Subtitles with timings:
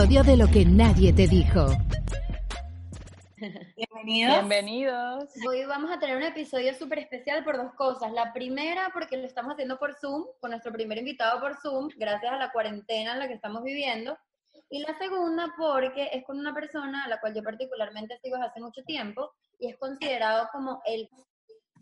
[0.00, 1.66] episodio de Lo que nadie te dijo.
[3.76, 4.38] Bienvenidos.
[4.38, 5.24] Bienvenidos.
[5.46, 8.10] Hoy vamos a tener un episodio súper especial por dos cosas.
[8.12, 12.32] La primera, porque lo estamos haciendo por Zoom, con nuestro primer invitado por Zoom, gracias
[12.32, 14.16] a la cuarentena en la que estamos viviendo.
[14.70, 18.48] Y la segunda, porque es con una persona a la cual yo particularmente sigo desde
[18.48, 21.10] hace mucho tiempo y es considerado como el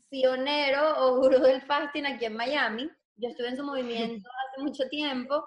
[0.09, 2.91] pionero o gurú del fasting aquí en Miami.
[3.15, 5.45] Yo estuve en su movimiento hace mucho tiempo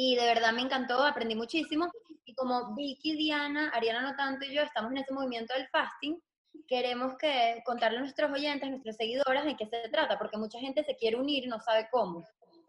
[0.00, 1.90] y de verdad me encantó, aprendí muchísimo.
[2.24, 6.22] Y como Vicky, Diana, Ariana no tanto y yo estamos en ese movimiento del fasting,
[6.68, 10.60] queremos que contarle a nuestros oyentes, a nuestros seguidores de qué se trata, porque mucha
[10.60, 12.24] gente se quiere unir y no sabe cómo.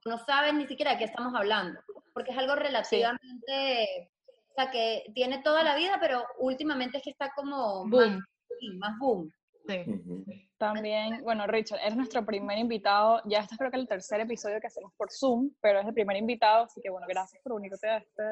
[0.05, 1.79] No sabe ni siquiera de qué estamos hablando,
[2.15, 4.09] porque es algo relativamente,
[4.49, 8.15] o sea, que tiene toda la vida, pero últimamente es que está como Boom.
[8.15, 9.31] Más, más boom.
[9.67, 10.48] Sí.
[10.59, 13.21] También, bueno, Richard, es nuestro primer invitado.
[13.25, 15.93] Ya este es creo que el tercer episodio que hacemos por Zoom, pero es el
[15.93, 18.23] primer invitado, así que bueno, gracias por unirte a este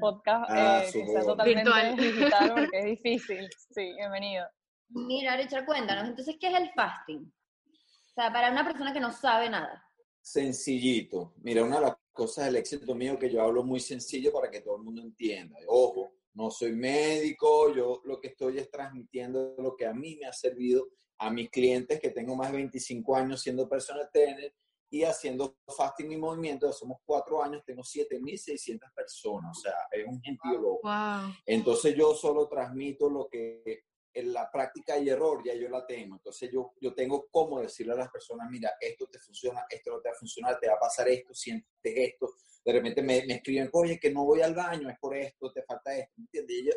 [0.00, 1.96] podcast Ah, eh, que totalmente Virtual.
[1.96, 3.48] digital porque es difícil.
[3.70, 4.44] Sí, bienvenido.
[4.88, 7.32] Mira, Richard, cuéntanos, entonces, ¿qué es el fasting?
[7.70, 9.80] O sea, para una persona que no sabe nada.
[10.20, 11.34] Sencillito.
[11.42, 14.62] Mira, una de las cosas del éxito mío que yo hablo muy sencillo para que
[14.62, 15.56] todo el mundo entienda.
[15.68, 20.26] Ojo, no soy médico, yo lo que estoy es transmitiendo lo que a mí me
[20.26, 20.88] ha servido
[21.18, 24.54] a mis clientes que tengo más de 25 años siendo personal trainer
[24.90, 26.72] y haciendo fasting y movimiento.
[26.72, 30.80] Somos cuatro años, tengo 7.600 personas, o sea, es un gentío loco.
[30.82, 31.32] Wow.
[31.44, 33.82] Entonces yo solo transmito lo que
[34.14, 36.16] en la práctica y error ya yo la tengo.
[36.16, 40.00] Entonces yo, yo tengo cómo decirle a las personas, mira, esto te funciona, esto no
[40.00, 42.32] te va a funcionar, te va a pasar esto, sientes esto.
[42.64, 45.62] De repente me, me escriben, oye, que no voy al baño, es por esto, te
[45.62, 46.56] falta esto, ¿entiendes?
[46.56, 46.72] Y yo-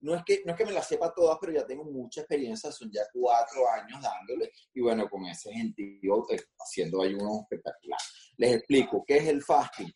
[0.00, 2.70] no es, que, no es que me las sepa todas, pero ya tengo mucha experiencia,
[2.70, 7.98] son ya cuatro años dándole, y bueno, con ese gentío eh, haciendo ayuno espectacular.
[8.36, 9.92] Les explico, ¿qué es el fasting?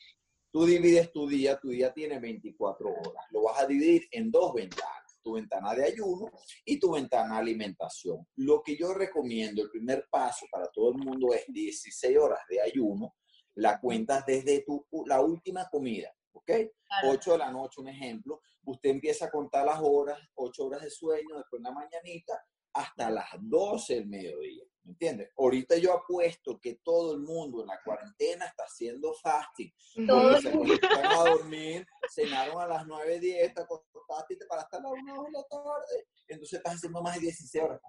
[0.51, 4.53] Tú divides tu día, tu día tiene 24 horas, lo vas a dividir en dos
[4.53, 6.31] ventanas, tu ventana de ayuno
[6.65, 8.27] y tu ventana de alimentación.
[8.37, 12.61] Lo que yo recomiendo, el primer paso para todo el mundo es 16 horas de
[12.61, 13.15] ayuno,
[13.55, 16.47] la cuentas desde tu, la última comida, ¿ok?
[16.47, 17.11] Claro.
[17.11, 20.91] 8 de la noche, un ejemplo, usted empieza a contar las horas, 8 horas de
[20.91, 22.45] sueño, después en la mañanita,
[22.75, 25.31] hasta las 12 del mediodía, ¿me entiendes?
[25.37, 29.73] Ahorita yo apuesto que todo el mundo en la cuarentena está haciendo fasting,
[30.07, 34.77] Todo se conectaron a dormir, cenaron a las 9, 10, te acostaste y te paraste
[34.77, 37.81] a las 1 de la tarde, entonces estás haciendo más de 16 horas.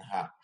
[0.00, 0.36] Ajá.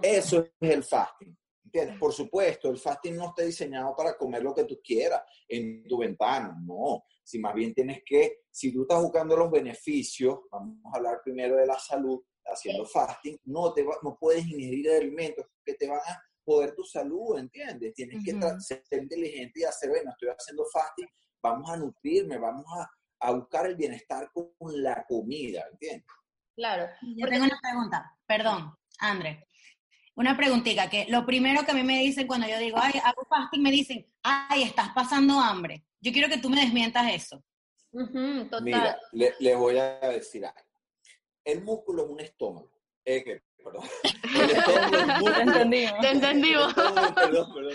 [0.00, 1.36] Eso es el fasting.
[1.74, 1.98] ¿Entiendes?
[1.98, 5.98] Por supuesto, el fasting no está diseñado para comer lo que tú quieras en tu
[5.98, 7.02] ventana, no.
[7.24, 11.56] Si más bien tienes que, si tú estás buscando los beneficios, vamos a hablar primero
[11.56, 15.98] de la salud, haciendo fasting, no, te va- no puedes ingerir alimentos que te van
[15.98, 17.92] a joder tu salud, ¿entiendes?
[17.94, 18.30] Tienes que
[18.60, 21.08] ser inteligente y hacer, bueno, estoy haciendo fasting,
[21.42, 22.88] vamos a nutrirme, vamos a,
[23.26, 26.06] a buscar el bienestar con la comida, ¿entiendes?
[26.54, 26.86] Claro.
[27.16, 29.48] Yo tengo una pregunta, perdón, André.
[30.16, 33.24] Una preguntita, que lo primero que a mí me dicen cuando yo digo, ay, hago
[33.28, 35.84] fasting, me dicen, ay, estás pasando hambre.
[36.00, 37.42] Yo quiero que tú me desmientas eso.
[37.92, 38.62] Total.
[38.62, 40.58] Mira, le- les voy a decir algo.
[41.44, 42.70] El músculo es un estómago.
[43.04, 43.84] Eh, que- perdón.
[44.40, 45.40] El estómago es un Te músculo.
[45.42, 46.00] entendimos.
[46.00, 46.74] Te entendimos.
[47.14, 47.72] Perdón, perdón.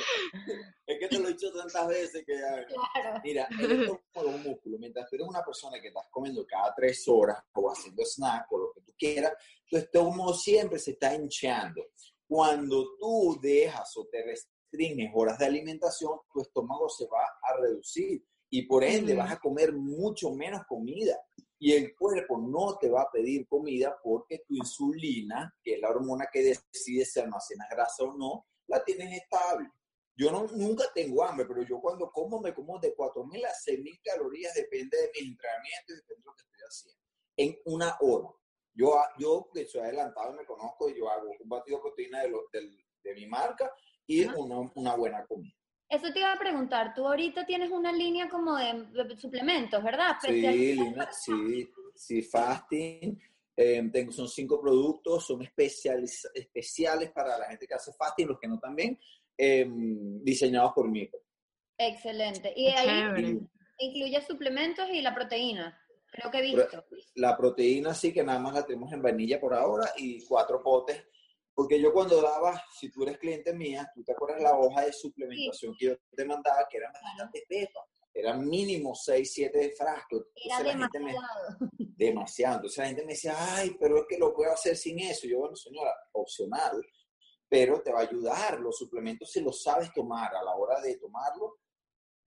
[0.87, 2.65] Es que te lo he dicho tantas veces que ya...
[2.65, 3.21] Claro.
[3.23, 4.77] Mira, el estómago es un músculo.
[4.79, 8.57] Mientras tú eres una persona que estás comiendo cada tres horas o haciendo snack o
[8.57, 9.33] lo que tú quieras,
[9.69, 11.83] tu estómago siempre se está hinchando.
[12.29, 18.23] Cuando tú dejas o te restringes horas de alimentación, tu estómago se va a reducir
[18.51, 21.19] y por ende vas a comer mucho menos comida.
[21.57, 25.89] Y el cuerpo no te va a pedir comida porque tu insulina, que es la
[25.89, 29.67] hormona que decide si almacenas grasa o no, la tienes estable.
[30.15, 34.01] Yo no, nunca tengo hambre, pero yo cuando como me como de 4.000 a 6.000
[34.03, 37.01] calorías, depende de mis entrenamientos y depende de lo que estoy haciendo,
[37.37, 38.29] en una hora.
[38.73, 42.29] Yo, yo que soy adelantado y me conozco, yo hago un batido de proteína de,
[42.29, 43.71] lo- del- de mi marca
[44.07, 45.53] y una, una buena comida.
[45.89, 50.15] Eso te iba a preguntar, tú ahorita tienes una línea como de, de suplementos, ¿verdad?
[50.21, 53.19] Sí, Lina, sí, sí, fasting.
[53.57, 58.39] Eh, tengo, son cinco productos, son especiales, especiales para la gente que hace fasting, los
[58.39, 58.97] que no también,
[59.37, 61.09] eh, diseñados por mí.
[61.77, 62.53] Excelente.
[62.55, 63.39] Y ahí Chévere.
[63.79, 65.77] incluye suplementos y la proteína.
[66.11, 66.85] Creo que he visto.
[67.15, 71.03] La proteína sí que nada más la tenemos en vainilla por ahora y cuatro potes.
[71.53, 74.93] Porque yo cuando daba, si tú eres cliente mía, tú te acuerdas la hoja de
[74.93, 77.83] suplementación que yo te mandaba, que eran bastante pepas.
[78.13, 80.25] Eran mínimo 6, 7 frascos.
[80.35, 81.57] Era gente me- demasiado.
[81.97, 82.55] demasiado.
[82.55, 85.27] Entonces la gente me decía, ay, pero es que lo puedo hacer sin eso.
[85.27, 86.81] Y yo, bueno, señora, opcional,
[87.47, 88.59] pero te va a ayudar.
[88.59, 91.57] Los suplementos, si los sabes tomar a la hora de tomarlo,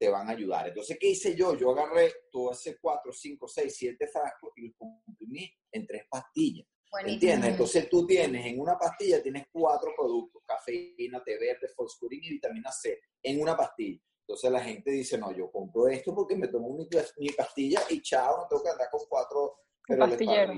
[0.02, 0.66] te van a ayudar.
[0.66, 1.56] Entonces, ¿qué hice yo?
[1.56, 6.66] Yo agarré todo ese 4, 5, 6, 7 frascos y los comprimí en tres pastillas.
[7.06, 7.52] ¿Entiendes?
[7.52, 12.72] Entonces tú tienes en una pastilla, tienes cuatro productos, cafeína, té verde, fosforina y vitamina
[12.72, 14.00] C, en una pastilla.
[14.26, 16.88] Entonces la gente dice, no, yo compro esto porque me tomo mi,
[17.18, 19.54] mi pastilla y chao, no tengo que andar con cuatro
[19.86, 20.56] pastilleros.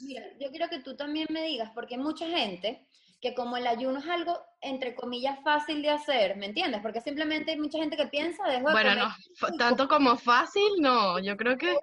[0.00, 2.86] Mira, yo quiero que tú también me digas, porque mucha gente
[3.20, 6.80] que como el ayuno es algo, entre comillas, fácil de hacer, ¿me entiendes?
[6.80, 11.18] Porque simplemente hay mucha gente que piensa, dejo de Bueno, no, tanto como fácil, no,
[11.18, 11.76] yo creo que...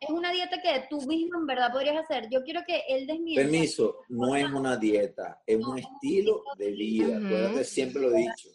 [0.00, 2.26] Es una dieta que tú mismo en verdad podrías hacer.
[2.30, 3.42] Yo quiero que él desmienta.
[3.42, 7.64] Permiso, no es una dieta, es un estilo de vida.
[7.64, 8.48] siempre lo he dicho.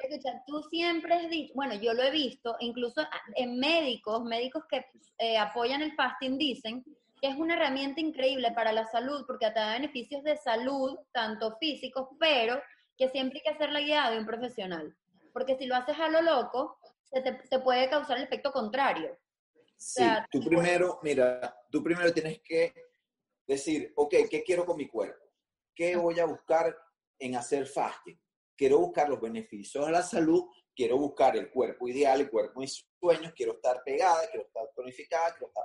[0.00, 3.02] Escucha, tú siempre has dicho, bueno, yo lo he visto, incluso
[3.34, 4.86] en médicos, médicos que
[5.18, 6.84] eh, apoyan el fasting dicen
[7.22, 12.08] es una herramienta increíble para la salud porque te da beneficios de salud, tanto físicos,
[12.18, 12.60] pero
[12.96, 14.96] que siempre hay que hacer la guía de un profesional.
[15.32, 19.16] Porque si lo haces a lo loco, se te, puede causar el efecto contrario.
[19.76, 22.74] Sí, tú primero, mira, tú primero tienes que
[23.46, 25.24] decir, ok, ¿qué quiero con mi cuerpo?
[25.74, 26.76] ¿Qué voy a buscar
[27.18, 28.18] en hacer fasting?
[28.56, 30.48] Quiero buscar los beneficios de la salud
[30.78, 34.70] quiero buscar el cuerpo ideal, el cuerpo de mis sueños, quiero estar pegada, quiero estar
[34.76, 35.64] tonificada, quiero estar.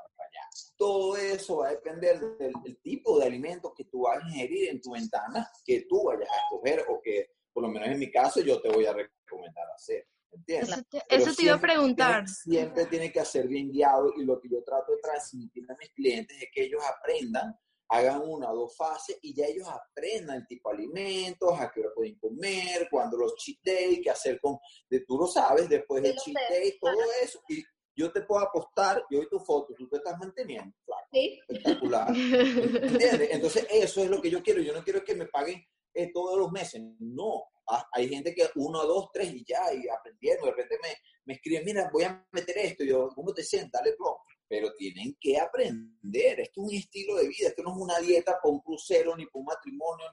[0.78, 4.82] Todo eso va a depender del, tipo de alimentos que tú vas a ingerir en
[4.82, 8.42] tu ventana, que tú vayas a escoger o que, por lo menos en mi caso,
[8.42, 10.08] yo te voy a recomendar hacer.
[10.32, 10.70] ¿Entiendes?
[10.70, 12.28] Eso te, eso te iba a preguntar.
[12.28, 15.92] siempre tiene que ser bien guiado y lo que yo trato de transmitir a mis
[15.92, 17.56] clientes es que ellos aprendan
[17.94, 21.82] hagan una o dos fases y ya ellos aprendan el tipo de alimentos, a qué
[21.82, 24.58] hora pueden comer, cuándo los cheat day, qué hacer con,
[24.90, 27.40] de, tú lo sabes, después del cheat day, todo eso.
[27.50, 27.64] Y
[27.95, 31.40] yo te puedo apostar, yo vi tu foto, tú te estás manteniendo, claro, ¿Sí?
[31.48, 32.07] espectacular.
[32.10, 33.30] ¿Entiendes?
[33.31, 34.62] Entonces, eso es lo que yo quiero.
[34.62, 35.63] Yo no quiero que me paguen
[35.94, 36.81] eh, todos los meses.
[37.00, 37.44] No.
[37.68, 40.90] Ah, hay gente que uno, dos, tres y ya, y aprendiendo, de repente me,
[41.25, 42.84] me escriben, mira, voy a meter esto.
[42.84, 43.81] Y yo, ¿cómo te sientas?
[43.81, 44.24] Dale plomo
[44.54, 46.39] pero tienen que aprender.
[46.42, 49.25] Esto es un estilo de vida, esto no es una dieta para un crucero, ni
[49.25, 50.06] para un matrimonio,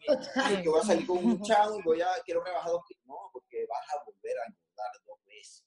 [0.48, 3.04] ni que voy a salir con un chavo y voy a, quiero rebajar dos kilos.
[3.04, 5.66] No, porque vas a volver a engordar dos veces.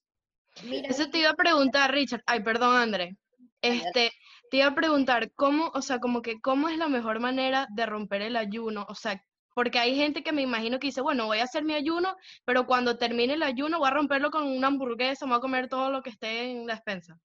[0.62, 2.24] Eso te iba a preguntar, Richard.
[2.26, 3.18] Ay, perdón, André.
[3.62, 4.12] Este,
[4.52, 7.86] te iba a preguntar, ¿cómo, o sea, como que, cómo es la mejor manera de
[7.86, 8.86] romper el ayuno?
[8.90, 9.24] O sea,
[9.56, 12.16] porque hay gente que me imagino que dice, bueno, voy a hacer mi ayuno,
[12.46, 15.90] pero cuando termine el ayuno voy a romperlo con una hamburguesa, voy a comer todo
[15.92, 17.20] lo que esté en la despensa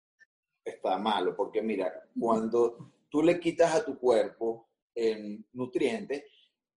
[0.69, 6.25] está malo, porque mira, cuando tú le quitas a tu cuerpo en nutrientes,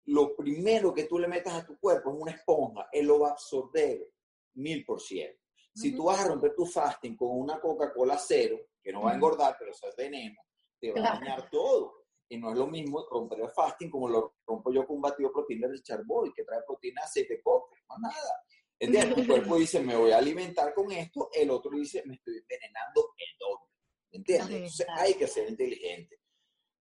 [0.06, 3.28] lo primero que tú le metas a tu cuerpo es una esponja, él lo va
[3.28, 4.08] a absorber
[4.54, 5.39] mil por ciento.
[5.80, 9.14] Si tú vas a romper tu fasting con una Coca-Cola cero, que no va a
[9.14, 10.40] engordar, pero eso es veneno,
[10.78, 12.04] te va a dañar todo.
[12.28, 15.30] Y no es lo mismo romper el fasting como lo rompo yo con un batido
[15.30, 18.44] de proteína de Charboy, que trae proteína, aceite de coco, más nada.
[18.78, 19.16] ¿Entiendes?
[19.16, 23.12] Tu cuerpo dice, me voy a alimentar con esto, el otro dice, me estoy envenenando
[23.16, 23.66] el doble.
[24.12, 24.50] ¿Entiendes?
[24.50, 26.20] Entonces hay que ser inteligente.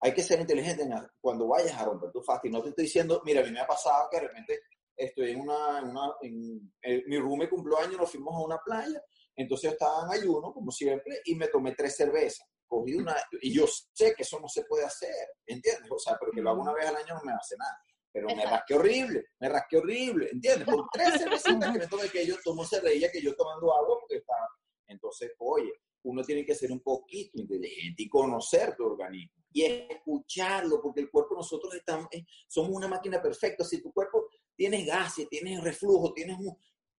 [0.01, 0.89] Hay que ser inteligente
[1.21, 2.51] cuando vayas a romper tu fasting.
[2.51, 4.61] No te estoy diciendo, mira, a mí me ha pasado que de repente
[5.01, 6.73] estoy en una, una en,
[7.07, 9.03] mi room cumplió años, nos fuimos a una playa,
[9.35, 12.47] entonces yo estaba en ayuno, como siempre, y me tomé tres cervezas.
[12.67, 15.91] Cogí una, y yo sé que eso no se puede hacer, ¿entiendes?
[15.91, 17.77] O sea, pero que lo hago una vez al año no me hace nada.
[18.13, 20.69] Pero me rasqué horrible, me rasqué horrible, ¿entiendes?
[20.69, 23.99] Por tres cervezas que me tomé, que yo tomo se reía que yo tomando agua
[24.01, 24.49] porque estaba.
[24.87, 30.81] Entonces, oye, uno tiene que ser un poquito inteligente y conocer tu organismo y escucharlo,
[30.81, 33.65] porque el cuerpo nosotros estamos, eh, somos una máquina perfecta.
[33.65, 34.29] Si tu cuerpo
[34.61, 36.37] tiene gases, tiene reflujo, tienes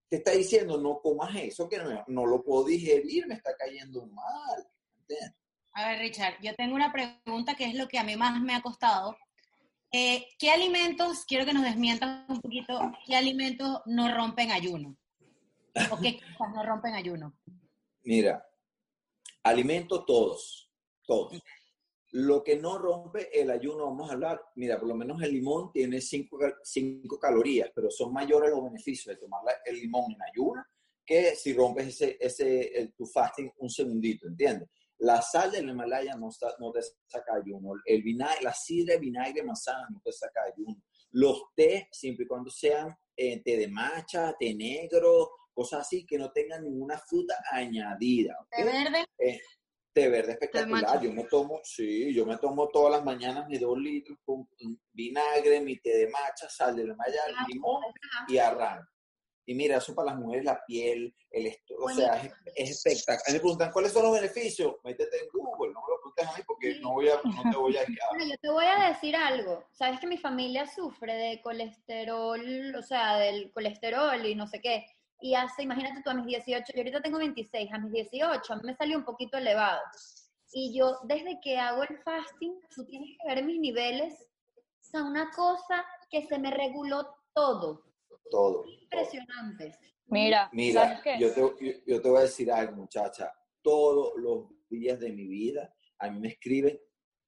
[0.09, 4.07] te está diciendo no comas eso, que no, no lo puedo digerir, me está cayendo
[4.07, 4.67] mal.
[5.73, 8.55] A ver, Richard, yo tengo una pregunta que es lo que a mí más me
[8.55, 9.15] ha costado.
[9.91, 14.97] Eh, ¿Qué alimentos, quiero que nos desmientas un poquito, qué alimentos no rompen ayuno?
[15.91, 17.35] ¿O qué cosas no rompen ayuno?
[18.03, 18.43] Mira,
[19.43, 20.71] Alimentos todos,
[21.05, 21.39] todos.
[22.11, 25.71] Lo que no rompe el ayuno, vamos a hablar, mira, por lo menos el limón
[25.71, 30.63] tiene 5 calorías, pero son mayores los beneficios de tomar el limón en ayuno
[31.05, 34.69] que si rompes ese, ese el, tu fasting un segundito, ¿entiendes?
[34.99, 37.73] La sal del Himalaya no, no te saca ayuno.
[37.85, 40.81] El vinagre, la sidra de vinagre de manzana no te saca ayuno.
[41.11, 46.19] Los té, siempre y cuando sean eh, té de macha, té negro, cosas así que
[46.19, 48.37] no tengan ninguna fruta añadida.
[48.55, 49.05] ¿Té verde?
[49.17, 49.39] Eh,
[49.93, 51.01] té verde espectacular.
[51.01, 54.47] Yo me tomo, sí, yo me tomo todas las mañanas mis dos litros con
[54.91, 57.81] vinagre, mi té de macha, sal de la malla, ah, limón
[58.27, 58.89] y arranco.
[59.45, 62.21] Y mira, eso para las mujeres, la piel, el esto, o sea,
[62.55, 63.33] es, espectacular.
[63.33, 64.75] Me preguntan, ¿cuáles son los beneficios?
[64.83, 67.57] Métete en Google, no me lo preguntes a mí porque no, voy a, no te
[67.57, 68.29] voy a guiar.
[68.29, 69.65] yo te voy a decir algo.
[69.71, 74.85] Sabes que mi familia sufre de colesterol, o sea, del colesterol y no sé qué
[75.21, 78.55] y hace, imagínate tú a mis 18, yo ahorita tengo 26, a mis 18 a
[78.55, 79.79] mí me salió un poquito elevado.
[80.53, 85.03] Y yo, desde que hago el fasting, tú tienes que ver mis niveles, o sea,
[85.03, 87.83] una cosa que se me reguló todo.
[88.29, 88.65] Todo.
[88.65, 89.77] Impresionantes.
[90.07, 91.17] Mira, Mira, ¿sabes qué?
[91.19, 93.31] yo te, yo, yo te voy a decir algo, muchacha.
[93.61, 96.77] Todos los días de mi vida, a mí me escriben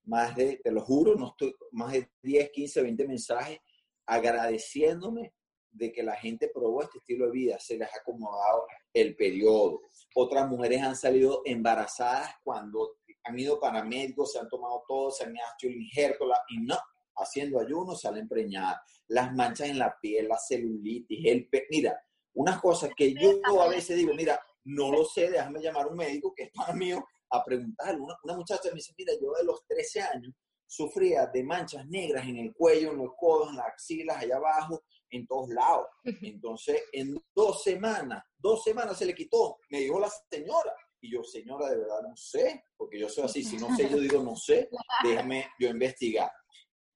[0.05, 3.59] más de, te lo juro, no estoy, más de 10, 15, 20 mensajes
[4.05, 5.33] agradeciéndome
[5.73, 9.81] de que la gente probó este estilo de vida, se les ha acomodado el periodo.
[10.15, 15.23] Otras mujeres han salido embarazadas cuando han ido para médicos, se han tomado todo, se
[15.25, 16.77] han hecho el injerto la- y no,
[17.15, 18.77] haciendo ayuno salen preñadas.
[19.07, 21.65] Las manchas en la piel, la celulitis, el pe...
[21.69, 21.97] Mira,
[22.35, 25.97] unas cosas que yo a veces digo, mira, no lo sé, déjame llamar a un
[25.97, 27.99] médico que es para mío a preguntarle.
[28.01, 30.33] Una, una muchacha me dice, mira, yo de los 13 años
[30.65, 34.83] sufría de manchas negras en el cuello, en los codos, en las axilas, allá abajo,
[35.13, 35.87] en todos lados.
[36.03, 40.73] Entonces, en dos semanas, dos semanas se le quitó, me dijo la señora.
[41.01, 43.97] Y yo, señora, de verdad no sé, porque yo soy así, si no sé, yo
[43.97, 44.69] digo no sé,
[45.03, 46.31] déjeme yo investigar.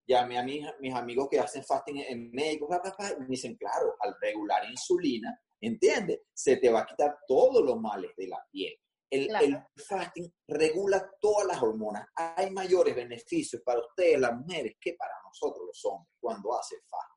[0.08, 4.16] Llamé a mis, mis amigos que hacen fasting en médicos, y me dicen, claro, al
[4.22, 6.22] regular insulina, ¿entiendes?
[6.34, 8.74] Se te va a quitar todos los males de la piel.
[9.10, 9.46] El, Claro.
[9.46, 12.08] el fasting regula todas las hormonas.
[12.16, 17.17] Hay mayores beneficios para ustedes, las mujeres, que para nosotros los hombres cuando hacen fasting.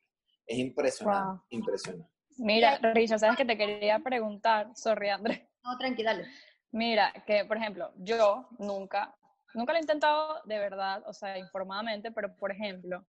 [0.51, 1.43] Es impresionante, Wow.
[1.51, 2.11] impresionante.
[2.39, 4.71] Mira, Richard, ¿sabes que te quería preguntar?
[4.75, 5.43] Sorry, Andrés.
[5.63, 6.29] No, tranquila, dale.
[6.73, 9.15] Mira, que por ejemplo, yo nunca,
[9.55, 13.05] nunca lo he intentado de verdad, o sea, informadamente, pero por ejemplo,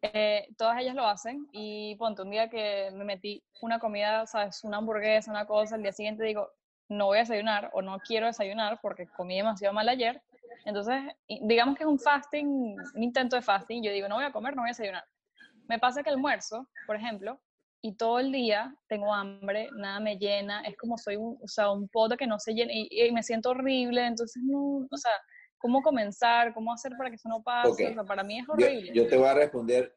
[0.00, 4.64] eh, todas ellas lo hacen y ponte un día que me metí una comida, sabes,
[4.64, 6.50] una hamburguesa, una cosa, el día siguiente digo,
[6.88, 10.22] no voy a desayunar o no quiero desayunar porque comí demasiado mal ayer.
[10.64, 14.32] Entonces, digamos que es un fasting, un intento de fasting, yo digo, no voy a
[14.32, 15.04] comer, no voy a desayunar.
[15.68, 17.40] Me pasa que almuerzo, por ejemplo,
[17.82, 21.70] y todo el día tengo hambre, nada me llena, es como soy un, o sea,
[21.70, 25.12] un pote que no se llena y, y me siento horrible, entonces no, o sea,
[25.58, 26.54] ¿cómo comenzar?
[26.54, 27.88] ¿Cómo hacer para que eso no pase?
[27.88, 28.92] O sea, para mí es Yo, horrible.
[28.94, 29.96] yo te voy a responder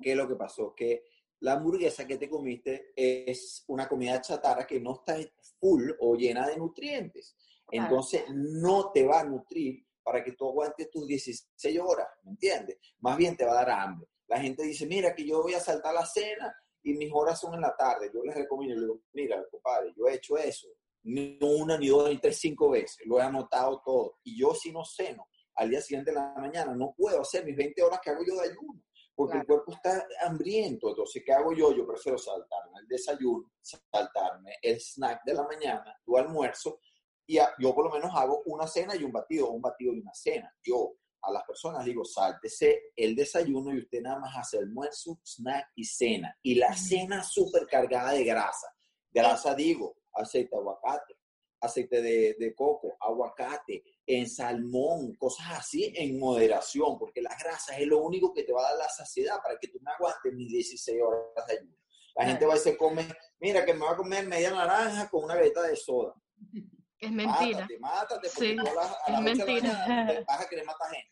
[0.00, 0.74] qué es lo que pasó.
[0.74, 1.04] Que
[1.40, 5.16] la hamburguesa que te comiste es una comida chatarra que no está
[5.60, 7.36] full o llena de nutrientes.
[7.66, 7.88] Claro.
[7.88, 12.78] Entonces no te va a nutrir para que tú aguantes tus 16 horas, ¿me entiendes?
[13.00, 14.08] Más bien te va a dar hambre.
[14.28, 17.54] La gente dice, mira, que yo voy a saltar la cena y mis horas son
[17.54, 18.10] en la tarde.
[18.14, 20.68] Yo les recomiendo, le digo, mira, compadre, yo he hecho eso.
[21.04, 22.98] Ni una, ni dos, ni tres, cinco veces.
[23.06, 24.18] Lo he anotado todo.
[24.24, 27.56] Y yo si no ceno al día siguiente de la mañana, no puedo hacer mis
[27.56, 28.82] 20 horas que hago yo de ayuno
[29.14, 30.90] porque el cuerpo está hambriento.
[30.90, 31.72] Entonces, ¿qué hago yo?
[31.74, 36.78] Yo prefiero saltarme el desayuno, saltarme el snack de la mañana, tu almuerzo,
[37.26, 39.98] y a- yo por lo menos hago una cena y un batido, un batido y
[39.98, 40.54] una cena.
[40.62, 45.72] Yo a las personas digo, sáltese el desayuno y usted nada más hace almuerzo, snack
[45.74, 46.36] y cena.
[46.42, 48.68] Y la cena súper cargada de grasa.
[49.10, 51.14] Grasa digo, aceite de aguacate,
[51.60, 57.86] aceite de, de coco, aguacate, en salmón, cosas así en moderación, porque la grasa es
[57.86, 60.48] lo único que te va a dar la saciedad para que tú me aguantes mis
[60.48, 61.76] 16 horas de ayuno.
[62.14, 63.06] La gente va y se come,
[63.38, 66.14] mira que me va a comer media naranja con una galleta de soda.
[67.00, 67.60] Es mentira.
[67.60, 69.72] Mátate, mátate, porque Sí, tú a las, a es de la mentira.
[69.88, 71.10] mañana vas a querer matar gente.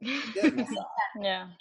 [1.20, 1.56] Ya.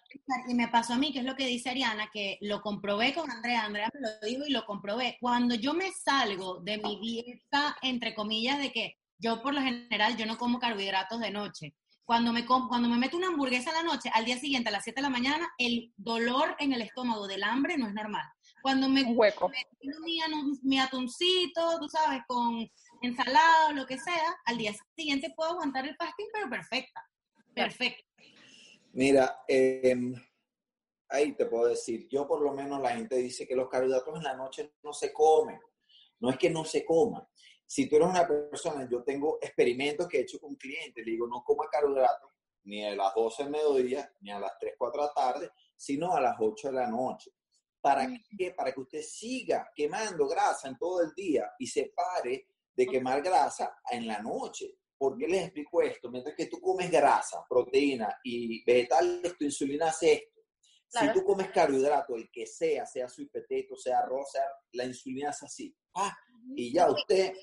[0.48, 3.30] Y me pasó a mí, que es lo que dice Ariana, que lo comprobé con
[3.32, 5.18] Andrea, Andrea me lo dijo y lo comprobé.
[5.20, 10.16] Cuando yo me salgo de mi dieta, entre comillas, de que yo por lo general
[10.18, 11.74] yo no como carbohidratos de noche.
[12.06, 14.72] Cuando me, com- cuando me meto una hamburguesa en la noche, al día siguiente a
[14.72, 18.24] las 7 de la mañana, el dolor en el estómago del hambre no es normal.
[18.62, 19.50] Cuando me Un hueco.
[19.50, 19.66] me
[20.06, 20.20] mi,
[20.64, 22.70] mi atuncito, tú sabes, con
[23.02, 27.10] ensalada o lo que sea, al día siguiente puedo aguantar el fasting, pero perfecta.
[27.54, 28.04] Perfecto.
[28.94, 30.14] Mira, em,
[31.10, 34.24] ahí te puedo decir, yo por lo menos la gente dice que los carbohidratos en
[34.24, 35.60] la noche no se comen.
[36.20, 37.28] No es que no se coman.
[37.66, 41.28] Si tú eres una persona, yo tengo experimentos que he hecho con clientes, le digo,
[41.28, 42.32] no coma carbohidratos
[42.68, 46.14] ni a las 12 del mediodía, ni a las 3, 4 de la tarde, sino
[46.14, 47.32] a las 8 de la noche.
[47.80, 48.52] ¿Para qué?
[48.52, 53.22] Para que usted siga quemando grasa en todo el día y se pare de quemar
[53.24, 54.78] grasa en la noche.
[54.98, 56.10] ¿Por qué les explico esto?
[56.10, 60.42] Mientras que tú comes grasa, proteína y vegetales, tu insulina hace esto.
[60.90, 61.08] Claro.
[61.08, 65.46] Si tú comes carbohidrato, el que sea, sea potato, sea arroz, sea, la insulina hace
[65.46, 65.76] así.
[66.56, 67.34] Y ya usted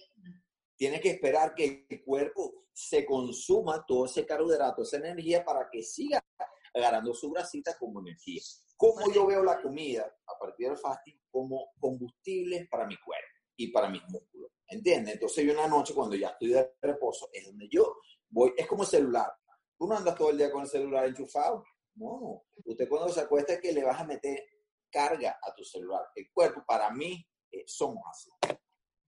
[0.76, 5.83] tiene que esperar que el cuerpo se consuma todo ese carbohidrato, esa energía para que
[5.83, 6.25] siga
[6.73, 8.41] agarrando su grasita como energía.
[8.76, 11.21] ¿Cómo yo veo la comida a partir del fasting?
[11.31, 14.44] Como combustible para mi cuerpo y para mis músculos.
[14.68, 15.14] ¿Entiendes?
[15.14, 17.97] Entonces yo una noche cuando ya estoy de reposo es donde yo
[18.28, 19.33] voy, es como el celular.
[19.78, 21.64] Tú no andas todo el día con el celular enchufado.
[21.97, 24.42] No, usted cuando se acuesta es que le vas a meter
[24.90, 26.02] carga a tu celular.
[26.14, 28.30] El cuerpo para mí eh, somos así.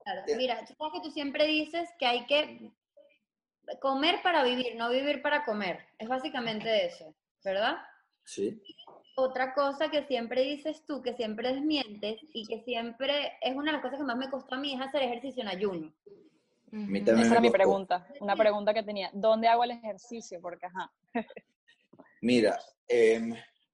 [0.02, 0.22] Claro.
[0.36, 2.72] Mira, tú sabes que tú siempre dices que hay que
[3.80, 5.84] comer para vivir, no vivir para comer.
[5.98, 7.76] Es básicamente eso, ¿verdad?
[8.24, 8.60] Sí.
[9.18, 13.72] Otra cosa que siempre dices tú, que siempre desmientes y que siempre es una de
[13.72, 15.94] las cosas que más me costó a mí es hacer ejercicio en ayuno.
[16.70, 19.10] Esa era mi pregunta, una pregunta que tenía.
[19.14, 20.38] ¿Dónde hago el ejercicio?
[20.42, 20.92] Porque, ajá.
[22.20, 22.58] Mira,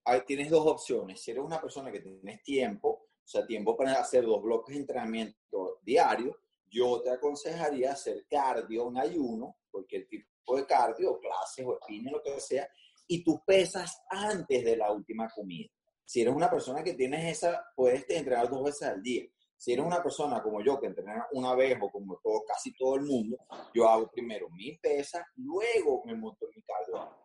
[0.04, 1.20] ahí tienes dos opciones.
[1.20, 4.82] Si eres una persona que tienes tiempo, o sea, tiempo para hacer dos bloques de
[4.82, 6.38] entrenamiento diario,
[6.70, 12.22] yo te aconsejaría hacer cardio en ayuno, cualquier tipo de cardio, clases o spinning, lo
[12.22, 12.68] que sea,
[13.06, 15.68] y tú pesas antes de la última comida.
[16.04, 19.24] Si eres una persona que tienes esa, puedes entrenar dos veces al día.
[19.56, 22.96] Si eres una persona como yo, que entrena una vez o como todo, casi todo
[22.96, 23.36] el mundo,
[23.72, 27.16] yo hago primero mi pesa, luego me monto en mi cardio.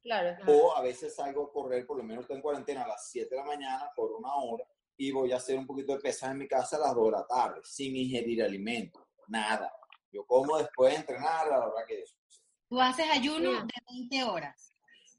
[0.00, 0.36] Claro.
[0.46, 3.28] O a veces salgo a correr, por lo menos estoy en cuarentena a las 7
[3.30, 4.64] de la mañana por una hora
[4.96, 7.10] y voy a hacer un poquito de pesas en mi casa a las 2 de
[7.10, 9.72] la tarde, sin ingerir alimentos, nada.
[10.10, 12.16] Yo como después de entrenar a la hora que es.
[12.68, 14.71] Tú haces ayuno de 20 horas.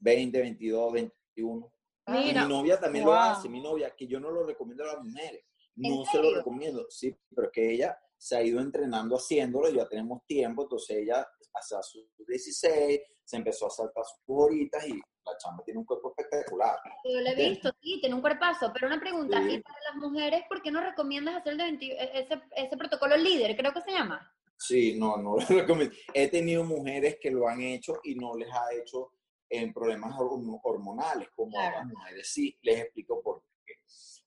[0.04, 1.72] 20, 22, 21.
[2.06, 4.94] Y Mira, mi novia también lo hace, mi novia, que yo no lo recomiendo a
[4.94, 5.42] las mujeres.
[5.76, 9.70] No ¿En se lo recomiendo, sí, pero es que ella se ha ido entrenando haciéndolo,
[9.70, 14.92] ya tenemos tiempo, entonces ella hasta sus 16 se empezó a saltar sus horitas y
[14.92, 16.76] la chamba tiene un cuerpo espectacular.
[17.04, 19.54] Yo lo he visto, sí, tiene un cuerpazo, pero una pregunta, Sí.
[19.54, 22.76] ¿y para las mujeres por qué no recomiendas hacer el de 20 e- ese, ese
[22.76, 24.30] protocolo líder, creo que se llama?
[24.56, 25.94] Sí, no, no lo recomiendo.
[26.12, 29.10] He tenido mujeres que lo han hecho y no les ha hecho
[29.48, 31.76] en problemas horm- hormonales, como Claro.
[31.78, 32.28] las mujeres.
[32.32, 33.74] Sí, les explico por qué.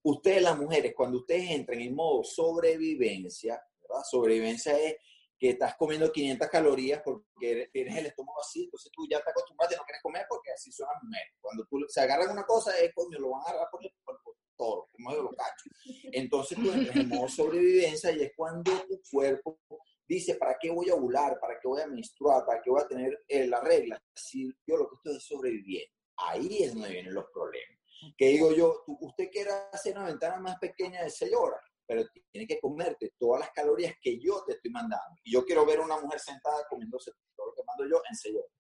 [0.04, 4.04] Ustedes, las mujeres, cuando ustedes entran en modo sobrevivencia, ¿verdad?
[4.10, 4.96] Sobrevivencia es
[5.40, 9.72] que estás comiendo 500 calorías porque tienes el estómago así, entonces tú ya te acostumbras
[9.72, 11.34] y no quieres comer porque así son las mujeres.
[11.40, 14.16] Cuando tú se agarran una cosa, es coño, lo van a agarrar por el, el
[14.56, 15.70] toro, como yo lo cacho.
[16.12, 19.60] Entonces tú entras en modo sobrevivencia y es cuando tu cuerpo
[20.08, 21.40] dice, ¿para qué voy a ovular?
[21.40, 22.46] ¿Para qué voy a menstruar?
[22.46, 24.02] ¿Para qué voy a tener eh, la regla?
[24.16, 25.94] Si yo lo que estoy es sobreviviendo.
[26.18, 27.78] Ahí es donde vienen los problemas.
[28.18, 32.48] Que digo yo, usted quiere hacer una ventana más pequeña de 6 horas, pero tiene
[32.48, 35.20] que comerte todas las calorías que yo te estoy mandando.
[35.24, 38.16] Y yo quiero ver a una mujer sentada comiéndose todo lo que mando yo en
[38.16, 38.57] 6 horas.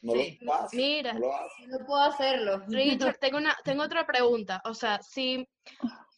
[0.00, 0.38] No Sí.
[0.42, 0.76] lo hace.
[0.76, 1.12] Mira.
[1.14, 1.66] No lo hace.
[1.66, 2.62] No puedo hacerlo.
[2.68, 4.60] Richard, tengo una, tengo otra pregunta.
[4.64, 5.48] O sea, si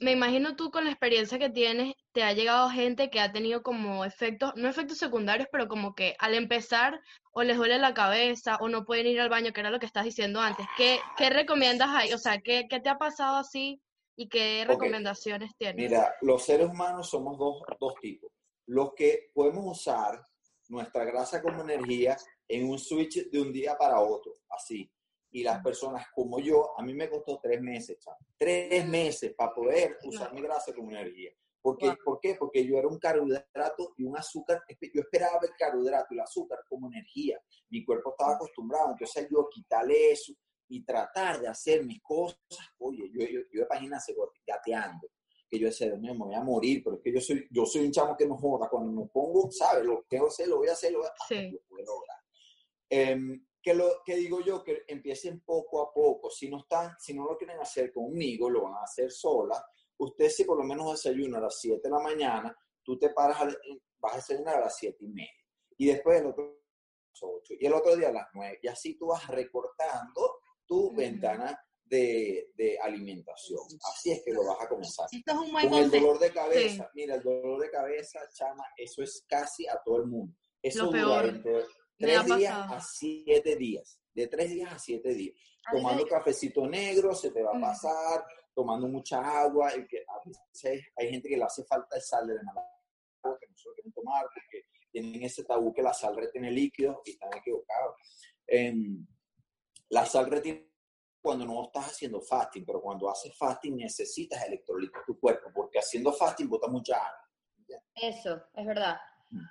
[0.00, 3.62] me imagino tú con la experiencia que tienes, te ha llegado gente que ha tenido
[3.62, 7.00] como efectos, no efectos secundarios, pero como que al empezar
[7.32, 9.86] o les duele la cabeza o no pueden ir al baño, que era lo que
[9.86, 10.66] estás diciendo antes.
[10.76, 12.12] ¿Qué, qué recomiendas ahí?
[12.12, 13.80] O sea, ¿qué, qué te ha pasado así
[14.16, 15.90] y qué recomendaciones tienes?
[15.90, 18.30] Mira, los seres humanos somos dos, dos tipos.
[18.66, 20.22] Los que podemos usar
[20.68, 22.16] nuestra grasa como energía
[22.50, 24.90] en un switch de un día para otro, así.
[25.32, 27.98] Y las personas como yo, a mí me costó tres meses,
[28.36, 31.30] tres meses para poder usar mi grasa como energía.
[31.62, 31.96] Porque, Wow.
[32.04, 32.34] ¿Por qué?
[32.36, 36.58] Porque yo era un carbohidrato y un azúcar, yo esperaba el carbohidrato y el azúcar
[36.68, 37.38] como energía.
[37.68, 40.32] Mi cuerpo estaba acostumbrado, entonces yo quitarle eso
[40.68, 42.38] y tratar de hacer mis cosas,
[42.78, 44.06] oye, yo, yo, yo de páginas
[44.46, 45.08] gateando
[45.50, 47.66] que yo decía, Dios mío, me voy a morir, pero es que yo soy, yo
[47.66, 49.84] soy un chamo que no joda, cuando me pongo, ¿sabes?
[49.84, 51.50] Lo que hacer, lo voy a hacer, lo voy a hasta Sí.
[51.50, 52.18] lo puedo lograr.
[52.90, 57.14] Em, que, lo, que digo yo, que empiecen poco a poco, si no están, si
[57.14, 59.64] no lo quieren hacer conmigo, lo van a hacer sola,
[59.98, 63.40] usted si por lo menos desayuna a las 7 de la mañana, tú te paras,
[63.42, 63.56] a-
[63.98, 65.30] vas a desayunar a las 7 y media,
[65.76, 68.68] y después el otro a las 8, y el otro día a las 9, y
[68.68, 70.96] así tú vas recortando tu Ujú.
[70.96, 73.60] ventana de, de alimentación.
[73.92, 75.06] Así es que lo vas a comenzar.
[75.10, 78.64] Esto es un buen Con el dolor de cabeza, mira, el dolor de cabeza, chama,
[78.76, 80.34] eso es casi a todo el mundo.
[80.62, 81.32] Eso Lo peor.
[81.32, 81.62] Me ha
[82.00, 84.00] tres días a siete días.
[84.12, 85.36] De tres días a siete días.
[85.66, 87.60] A mí me Tomando cafecito negro se te va a Mm.
[87.60, 89.76] pasar, tomando mucha agua.
[89.76, 93.38] Y que a veces hay gente que le hace falta el sal de la agua
[93.38, 96.96] que no se lo quieren tomar porque tienen ese tabú que la sal retiene líquidos
[97.04, 97.94] y están equivocados.
[98.46, 99.06] Em,
[99.90, 100.68] la sal retiene
[101.22, 105.78] cuando no estás haciendo fasting, pero cuando haces fasting necesitas electrolitos en tu cuerpo, porque
[105.78, 107.28] haciendo fasting bota mucha agua.
[107.94, 108.96] Eso, es verdad.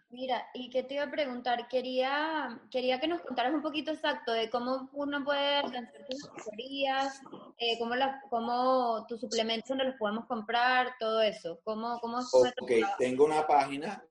[0.09, 4.33] Mira, y que te iba a preguntar, quería, quería que nos contaras un poquito exacto
[4.33, 7.21] de cómo uno puede alcanzar tus calorías,
[7.57, 11.61] eh, cómo, la, cómo tus suplementos, dónde los podemos comprar, todo eso.
[11.63, 14.03] ¿Cómo, cómo Ok, tengo una página,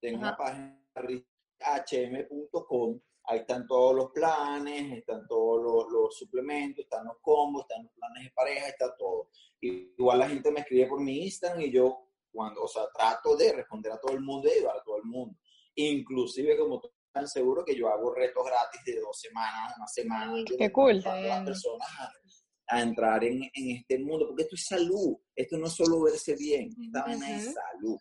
[0.00, 0.78] tengo una página
[1.64, 7.84] hm.com, ahí están todos los planes, están todos los, los suplementos, están los combos, están
[7.84, 9.30] los planes de pareja, está todo.
[9.60, 12.05] Igual la gente me escribe por mi Instagram y yo,
[12.36, 15.04] cuando, o sea, trato de responder a todo el mundo y ayudar a todo el
[15.04, 15.36] mundo.
[15.74, 20.44] Inclusive, como tú estás seguro que yo hago retos gratis de dos semanas, una semana.
[20.58, 21.02] Qué cool.
[21.02, 22.12] para las personas a,
[22.68, 26.36] a entrar en, en este mundo, porque esto es salud, esto no es solo verse
[26.36, 27.98] bien, esta es salud,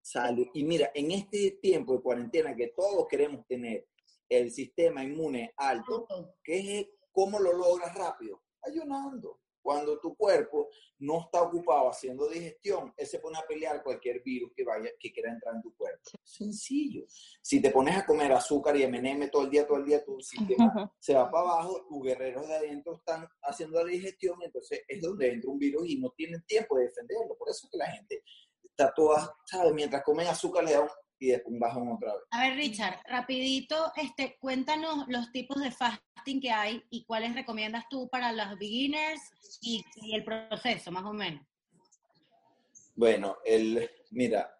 [0.00, 0.46] salud.
[0.54, 3.86] Y mira, en este tiempo de cuarentena que todos queremos tener
[4.28, 6.06] el sistema inmune alto,
[6.44, 8.42] ¿qué es cómo lo logras rápido?
[8.62, 9.41] Ayunando.
[9.62, 14.52] Cuando tu cuerpo no está ocupado haciendo digestión, él se pone a pelear cualquier virus
[14.54, 16.02] que vaya que quiera entrar en tu cuerpo.
[16.24, 17.04] Sencillo.
[17.40, 20.20] Si te pones a comer azúcar y M&M todo el día, todo el día, tu
[20.20, 25.00] sistema se va para abajo, tus guerreros de adentro están haciendo la digestión, entonces es
[25.00, 27.36] donde entra un virus y no tienen tiempo de defenderlo.
[27.38, 28.22] Por eso que la gente
[28.62, 29.72] está toda, ¿sabes?
[29.72, 30.88] Mientras comen azúcar le da un
[31.22, 32.24] y después bajan otra vez.
[32.32, 37.84] A ver, Richard, rapidito, este, cuéntanos los tipos de fasting que hay y cuáles recomiendas
[37.88, 39.20] tú para los beginners
[39.60, 41.46] y, y el proceso, más o menos.
[42.96, 44.52] Bueno, el, mira,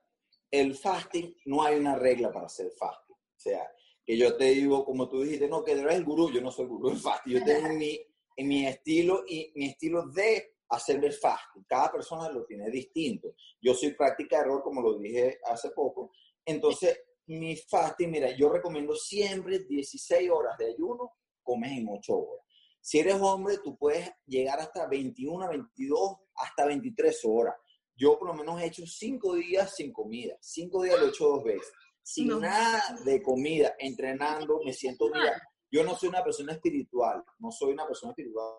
[0.53, 3.17] el fasting, no hay una regla para hacer fasting.
[3.17, 3.69] O sea,
[4.07, 6.67] que yo te digo, como tú dijiste, no, que eres el gurú, yo no soy
[6.67, 7.33] el gurú del fasting.
[7.33, 7.99] Yo tengo mi,
[8.39, 11.65] mi estilo y mi estilo de hacer el fasting.
[11.65, 13.35] Cada persona lo tiene distinto.
[13.61, 16.13] Yo soy práctica de error, como lo dije hace poco.
[16.45, 22.45] Entonces, mi fasting, mira, yo recomiendo siempre 16 horas de ayuno, comes en 8 horas.
[22.81, 27.55] Si eres hombre, tú puedes llegar hasta 21, 22, hasta 23 horas.
[27.95, 30.37] Yo por lo menos he hecho 5 días sin comida.
[30.41, 31.71] 5 días lo he hecho dos veces.
[32.03, 32.41] Sin No.
[32.41, 35.33] nada de comida, entrenando, me siento bien.
[35.71, 38.57] Yo no soy una persona espiritual, no soy una persona espiritual.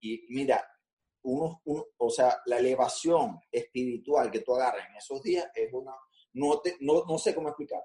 [0.00, 0.64] Y mira,
[1.22, 5.92] uno, uno- o sea, la elevación espiritual que tú agarras en esos días es una,
[6.32, 7.82] no, te, no, no sé cómo explicar.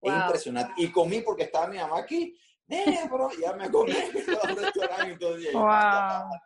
[0.00, 0.72] Es impresionante.
[0.76, 2.36] Y comí porque estaba mi mamá aquí.
[2.66, 3.92] "Nene, bro, ya me comí.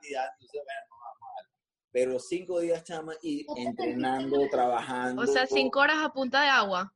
[1.92, 5.22] Pero cinco días, chama, y entrenando, trabajando.
[5.22, 6.94] O sea, cinco horas a punta de agua.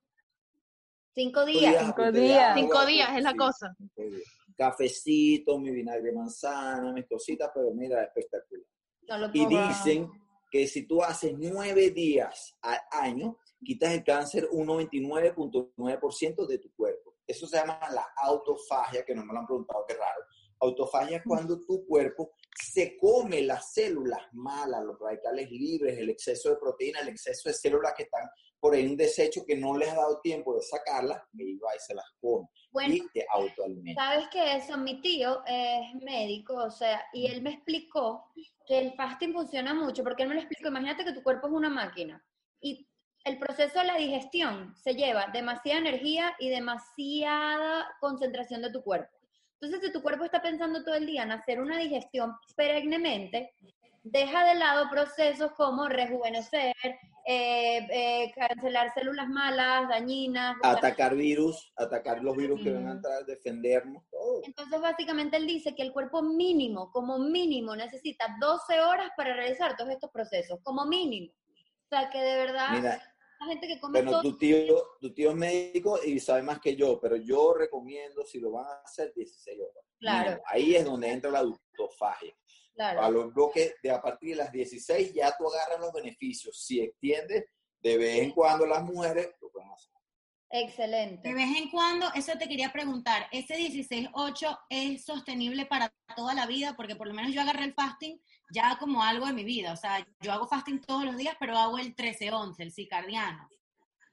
[1.14, 1.84] Cinco días.
[1.84, 2.54] Cinco días.
[2.54, 3.76] Cinco días es la sí, cosa.
[4.56, 8.64] Cafecito, mi vinagre de manzana, mis cositas, pero mira, espectacular.
[9.08, 10.08] No Y dicen
[10.54, 16.72] que si tú haces nueve días al año, quitas el cáncer un 99.9% de tu
[16.76, 17.16] cuerpo.
[17.26, 20.22] Eso se llama la autofagia, que no me lo han preguntado, qué raro.
[20.60, 26.50] Autofagia es cuando tu cuerpo se come las células malas, los radicales libres, el exceso
[26.50, 28.28] de proteína, el exceso de células que están
[28.64, 31.80] por ahí un desecho que no les ha dado tiempo de sacarlas, y va y
[31.80, 32.48] se las come.
[32.70, 34.02] Bueno, y te autoalimenta.
[34.02, 34.56] ¿Sabes qué?
[34.56, 38.32] Eso, mi tío es médico, o sea, y él me explicó
[38.66, 41.52] que el fasting funciona mucho, porque él me lo explicó, imagínate que tu cuerpo es
[41.52, 42.24] una máquina,
[42.58, 42.88] y
[43.24, 49.14] el proceso de la digestión se lleva demasiada energía y demasiada concentración de tu cuerpo.
[49.60, 53.52] Entonces, si tu cuerpo está pensando todo el día en hacer una digestión perennemente,
[54.02, 56.74] deja de lado procesos como rejuvenecer,
[57.26, 63.24] eh, eh, cancelar células malas, dañinas, Atacar virus, atacar los virus que van a entrar,
[63.24, 64.42] defendernos, todo.
[64.44, 69.74] Entonces, básicamente, él dice que el cuerpo mínimo, como mínimo, necesita 12 horas para realizar
[69.76, 71.32] todos estos procesos, como mínimo.
[71.32, 74.22] O sea, que de verdad, Mira, la gente que come Bueno, todo...
[74.22, 78.38] tu tío, tu tío es médico y sabe más que yo, pero yo recomiendo, si
[78.38, 79.84] lo van a hacer, 16 horas.
[79.98, 80.42] Claro.
[80.46, 82.34] Ahí es donde entra la autofagia.
[82.74, 83.02] Claro.
[83.02, 86.60] A los bloques de a partir de las 16 ya tú agarras los beneficios.
[86.60, 87.44] Si extiendes,
[87.80, 89.94] de vez en cuando las mujeres lo pueden hacer.
[90.56, 91.28] Excelente.
[91.28, 96.46] De vez en cuando, eso te quería preguntar, ¿ese 16-8 es sostenible para toda la
[96.46, 96.74] vida?
[96.76, 98.20] Porque por lo menos yo agarré el fasting
[98.52, 99.72] ya como algo de mi vida.
[99.72, 103.48] O sea, yo hago fasting todos los días, pero hago el 13-11, el circadiano.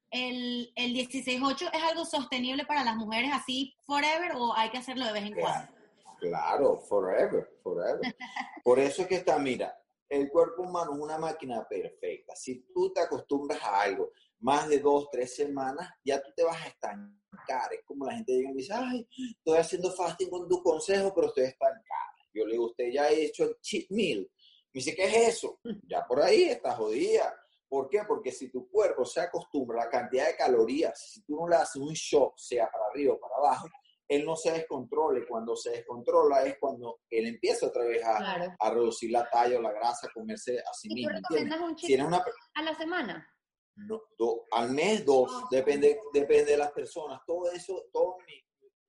[0.10, 5.06] ¿El, el 16-8 es algo sostenible para las mujeres así forever o hay que hacerlo
[5.06, 5.80] de vez en cuando?
[6.21, 8.15] Claro, forever, forever.
[8.63, 9.75] Por eso es que está, mira,
[10.07, 12.36] el cuerpo humano es una máquina perfecta.
[12.36, 16.62] Si tú te acostumbras a algo más de dos, tres semanas, ya tú te vas
[16.62, 17.73] a estancar.
[17.73, 21.12] Es como la gente llega y me dice, ay, estoy haciendo fasting con tu consejo,
[21.15, 21.81] pero estoy estancada.
[22.31, 24.19] Yo le digo, usted ya ha hecho el cheat meal.
[24.19, 25.60] Me dice, ¿qué es eso?
[25.88, 27.36] Ya por ahí está jodida.
[27.67, 28.01] ¿Por qué?
[28.07, 31.55] Porque si tu cuerpo se acostumbra a la cantidad de calorías, si tú no le
[31.55, 33.67] haces un shock, sea para arriba o para abajo,
[34.12, 35.19] él no se descontrola.
[35.19, 38.54] Y cuando se descontrola es cuando él empieza otra vez a, Claro.
[38.60, 41.65] a reducir la talla o la grasa, a comerse a sí ¿Y tú mismo.
[41.65, 42.24] un Si eres una,
[42.56, 43.28] a la semana?
[43.76, 47.21] no, do- al mes dos, depende, depende de las personas.
[47.26, 48.43] Todo eso, todo mi-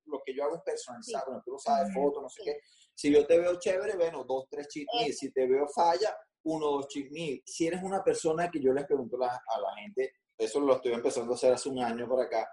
[0.07, 1.31] lo que yo hago es personalizado, Sí.
[1.31, 2.51] bueno, tú lo sabes, fotos, no sé sí.
[2.51, 2.61] qué.
[2.95, 5.19] Si yo te veo chévere, bueno, dos, tres cheat meals.
[5.19, 7.43] Si te veo falla, uno, dos cheat meals.
[7.47, 10.75] Si eres una persona que yo les pregunto a la, a la gente, eso lo
[10.75, 12.51] estoy empezando a hacer hace un año por acá,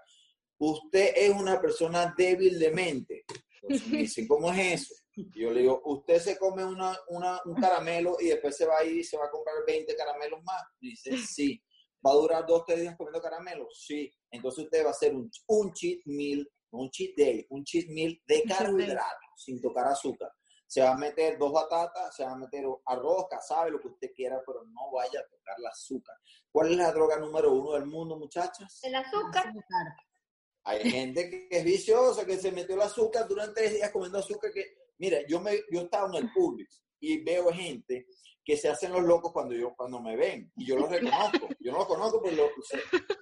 [0.60, 3.24] usted es una persona débil de mente.
[3.62, 4.94] Entonces me dicen, ¿cómo es eso?
[5.16, 8.78] Y yo le digo, usted se come una, una- un caramelo y después se va
[8.78, 10.62] a ir y se va a comprar 20 caramelos más.
[10.80, 11.62] Y dice, sí.
[12.06, 13.84] ¿Va a durar dos, tres días comiendo caramelos?
[13.86, 14.10] Sí.
[14.30, 18.18] Entonces usted va a hacer un, un cheat meal, un cheat day, un cheat meal
[18.26, 20.32] de carbohidratos, sin tocar azúcar.
[20.66, 24.12] Se va a meter dos batatas, se va a meter arroz, casabe, lo que usted
[24.14, 26.16] quiera, pero no vaya a tocar el azúcar.
[26.50, 28.78] ¿Cuál es la droga número uno del mundo, muchachas?
[28.84, 29.52] El azúcar.
[30.64, 34.52] Hay gente que es viciosa, que se metió el azúcar durante tres días comiendo azúcar.
[34.52, 38.06] Que, mira, yo, me, yo estaba en el Publix y veo gente
[38.44, 41.72] que se hacen los locos cuando yo cuando me ven y yo los reconozco yo
[41.72, 42.78] no los conozco pero lo sé.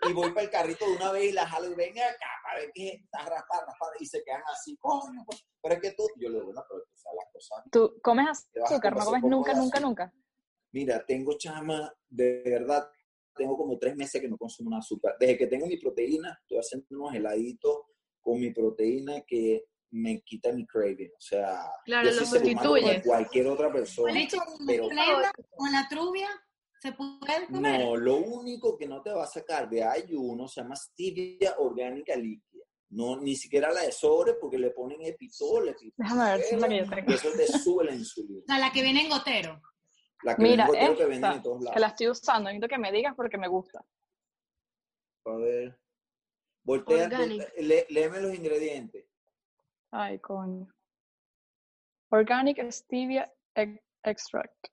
[0.08, 2.60] y voy para el carrito de una vez y la jalo y ven acá para
[2.60, 5.44] ver que está raspada, raspada y se quedan así coño pues".
[5.62, 8.48] pero es que tú yo le digo bueno pero o sea, las cosas ¿Tú comes
[8.64, 8.96] azúcar?
[8.96, 10.14] ¿No comes nunca, nunca, nunca?
[10.72, 12.90] mira tengo chama de verdad
[13.38, 16.58] tengo como tres meses que no consumo un azúcar desde que tengo mi proteína estoy
[16.58, 17.78] haciendo unos heladitos
[18.20, 23.02] con mi proteína que me quita mi craving o sea Claro, yo lo soy sustituye.
[23.02, 26.28] cualquier otra persona Leche pero condensada con la trubia
[26.80, 27.80] se puede comer.
[27.80, 32.14] No, lo único que no te va a sacar de ayuno se llama stevia orgánica
[32.14, 32.62] líquida.
[32.90, 36.60] No, ni siquiera la de sobre porque le ponen epitol, epitol, Déjame ver si es
[36.60, 37.12] la que yo y tengo.
[37.12, 38.40] eso te sube la insulina.
[38.40, 39.60] O sea, la que viene en gotero.
[40.22, 41.80] La que Mira, que venden esta, en todos que lados.
[41.80, 43.84] la estoy usando, necesito que me digas porque me gusta.
[45.24, 45.78] A ver.
[46.64, 47.40] Voltea, Organic.
[47.42, 49.06] voltea- lé- léeme los ingredientes.
[49.90, 50.68] Ay, coño.
[52.10, 54.68] Organic Stevia ex- Extract.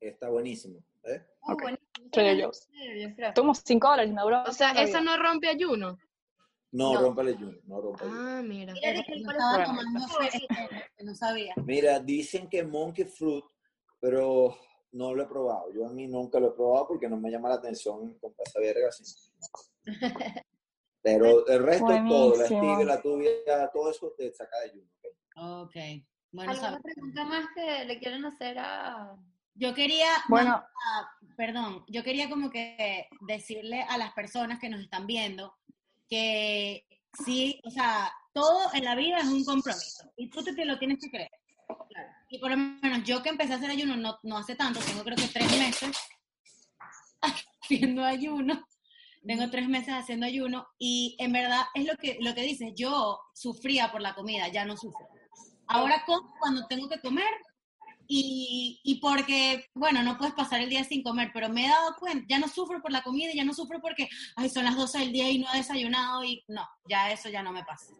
[0.00, 0.78] Está buenísimo.
[1.04, 1.24] ¿eh?
[1.42, 1.62] Muy Ok.
[1.62, 2.50] buenísimo.
[3.34, 4.42] Tomo 5 dólares me dura.
[4.44, 5.98] O sea, esa no rompe ayuno.
[6.72, 7.00] No, No.
[7.02, 8.04] rómpale el ayuno, no rompe.
[8.04, 8.72] Ah, mira.
[8.72, 9.68] Mira, Yo dije, ¿cuál estaba es
[10.48, 10.48] tu
[10.98, 11.54] que no sabía.
[11.64, 13.44] Mira, dicen que monkey fruit,
[14.00, 14.56] pero
[14.94, 15.72] no lo he probado.
[15.72, 18.60] Yo a mí nunca lo he probado porque no me llama la atención con esa
[18.60, 19.04] verga así.
[21.02, 24.88] Pero el resto es todo, la stevia, la tubia, todo eso te saca de ayuno.
[24.96, 25.66] ¿ok?
[25.66, 25.74] Ok.
[26.32, 29.14] Bueno, ¿Alguna sabe- pregunta más que le quieren hacer a...?
[29.56, 34.80] yo quería, Bueno, ah, perdón, yo quería como que decirle a las personas que nos
[34.80, 35.54] están viendo
[36.08, 36.84] que
[37.24, 40.78] sí, o sea, todo en la vida es un compromiso y tú te, te lo
[40.78, 41.30] tienes que creer.
[41.66, 42.10] Claro.
[42.28, 45.04] Y por lo menos yo que empecé a hacer ayuno no, no hace tanto, tengo
[45.04, 45.96] creo que tres meses
[47.62, 48.66] haciendo ayuno,
[49.26, 53.20] tengo tres meses haciendo ayuno y en verdad es lo que, lo que dices, yo
[53.34, 55.06] sufría por la comida, ya no sufro.
[55.66, 57.32] Ahora como cuando tengo que comer
[58.06, 61.96] y, y porque, bueno, no puedes pasar el día sin comer, pero me he dado
[61.98, 64.98] cuenta, ya no sufro por la comida, ya no sufro porque, ay, son las 12
[64.98, 67.92] del día y no he desayunado y no, ya eso ya no me pasa.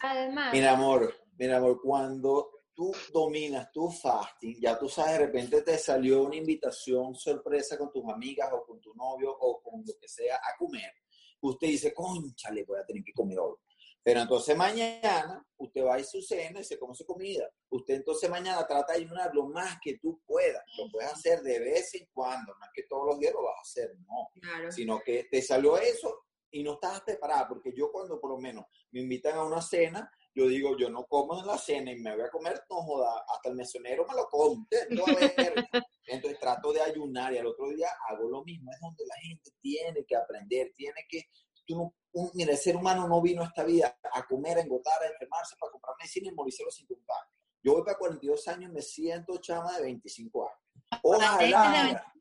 [0.00, 5.62] Además, Mira, amor, mira, amor, cuando tú dominas tu fasting, ya tú sabes, de repente
[5.62, 9.94] te salió una invitación sorpresa con tus amigas o con tu novio o con lo
[9.98, 10.92] que sea a comer.
[11.40, 13.56] Usted dice, conchale, voy a tener que comer hoy.
[14.02, 17.50] Pero entonces mañana usted va a su cena y se come su comida.
[17.70, 20.62] Usted entonces mañana trata de ayunar lo más que tú puedas.
[20.78, 23.56] Lo puedes hacer de vez en cuando, no es que todos los días lo vas
[23.58, 24.28] a hacer, no.
[24.40, 24.70] Claro.
[24.70, 28.66] Sino que te salió eso y no estabas preparada, porque yo cuando por lo menos
[28.92, 32.14] me invitan a una cena, yo digo, yo no como en la cena y me
[32.14, 34.66] voy a comer, no joda, hasta el mesonero me lo como.
[36.06, 38.70] Entonces trato de ayunar y al otro día hago lo mismo.
[38.70, 41.22] Es donde la gente tiene que aprender, tiene que...
[41.66, 45.02] Tú un- mira, el ser humano no vino a esta vida a comer, a engordar,
[45.02, 47.32] a enfermarse, para comprar medicina y morirse los 50 años.
[47.62, 50.60] Yo voy para 42 años, me siento chama de 25 años.
[51.02, 52.12] Ojalá.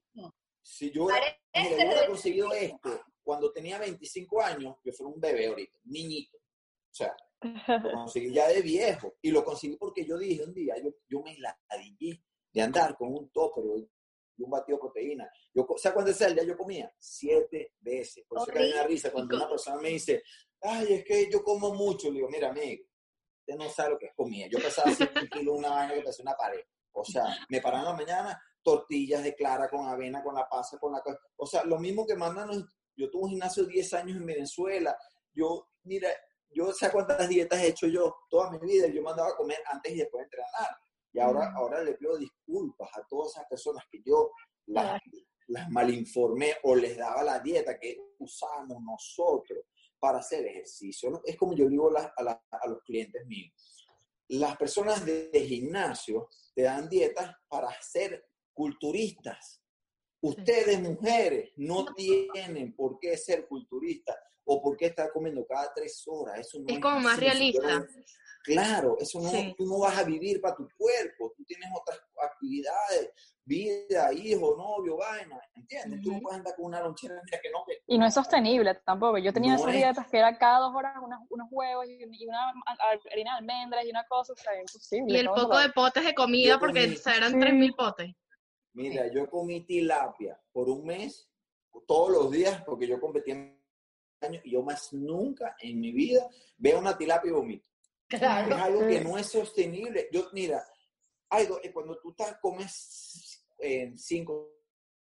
[0.62, 5.20] Si yo, hubiera- mira, yo hubiera conseguido esto cuando tenía 25 años, yo fuera un
[5.22, 6.38] bebé ahorita, niñito.
[6.38, 7.16] O sea,
[7.84, 9.16] lo conseguí ya de viejo.
[9.22, 13.14] Y lo conseguí porque yo dije un día, yo, yo me ladillé de andar con
[13.14, 13.64] un topper
[14.38, 15.30] y un batido de proteína.
[15.54, 16.94] Yo, co- ¿Sabes cuántas veces al día yo comía?
[16.98, 18.26] Siete veces.
[18.28, 20.24] Por eso que hay una risa cuando una persona me dice,
[20.62, 22.08] ay, es que yo como mucho.
[22.10, 22.84] Le digo, mira, amigo,
[23.40, 24.48] usted no sabe lo que es comida.
[24.48, 26.62] Yo pesaba 100 kilos una vaina que pesé una pared.
[26.92, 30.78] O sea, me paraba en la mañana, tortillas de clara con avena, con la pasa,
[30.80, 31.04] con la...
[31.38, 32.66] O sea, lo mismo que mandan los...
[32.98, 34.98] Yo tuve un gimnasio 10 años en Venezuela.
[35.34, 36.08] Yo, mira,
[36.52, 38.88] yo sé cuántas dietas he hecho yo toda mi vida.
[38.88, 40.78] Yo mandaba a comer antes y después de entrenar.
[41.14, 44.32] Y ahora, ahora le pido disculpas a todas esas personas que yo
[44.68, 45.00] las,
[45.48, 49.60] las malinformé o les daba la dieta que usamos nosotros
[50.00, 51.22] para hacer ejercicio.
[51.26, 53.88] Es como yo digo a, la- a los clientes míos.
[54.30, 59.62] Las personas de, de gimnasio te dan dietas para ser culturistas.
[60.22, 66.04] Ustedes, mujeres, no tienen por qué ser culturistas o por qué estar comiendo cada tres
[66.08, 66.40] horas.
[66.40, 67.86] Eso no Es como más realista.
[68.44, 69.56] Claro, eso no, Sí.
[69.58, 73.10] tú no vas a vivir para tu cuerpo, tú tienes otras actividades,
[73.44, 76.00] vida, hijo, novio, vaina, ¿entiendes?
[76.04, 78.76] Tú no puedes andar con una lonchera, mira que no, que Y no es sostenible
[78.86, 79.18] tampoco.
[79.18, 79.76] Yo tenía No esas es.
[79.78, 82.54] dietas que era cada dos horas unas- unos huevos y, una
[83.12, 85.14] harina de almendras y una cosa, o sea, imposible.
[85.18, 86.96] Y el ¿cómo se poco de potes de comida, Yo porque comí.
[86.96, 87.40] o sea, eran Sí.
[87.40, 88.14] 3.000 potes.
[88.74, 91.28] Mira, yo comí tilapia por un mes,
[91.88, 93.60] todos los días, porque yo competí en
[94.22, 97.66] años y yo más nunca en mi vida veo una tilapia y vomito.
[98.08, 98.56] claro.
[98.56, 100.10] Es algo que no es sostenible.
[100.12, 100.64] Yo, mira,
[101.38, 104.52] eh, cuando tú estás, comes eh, cinco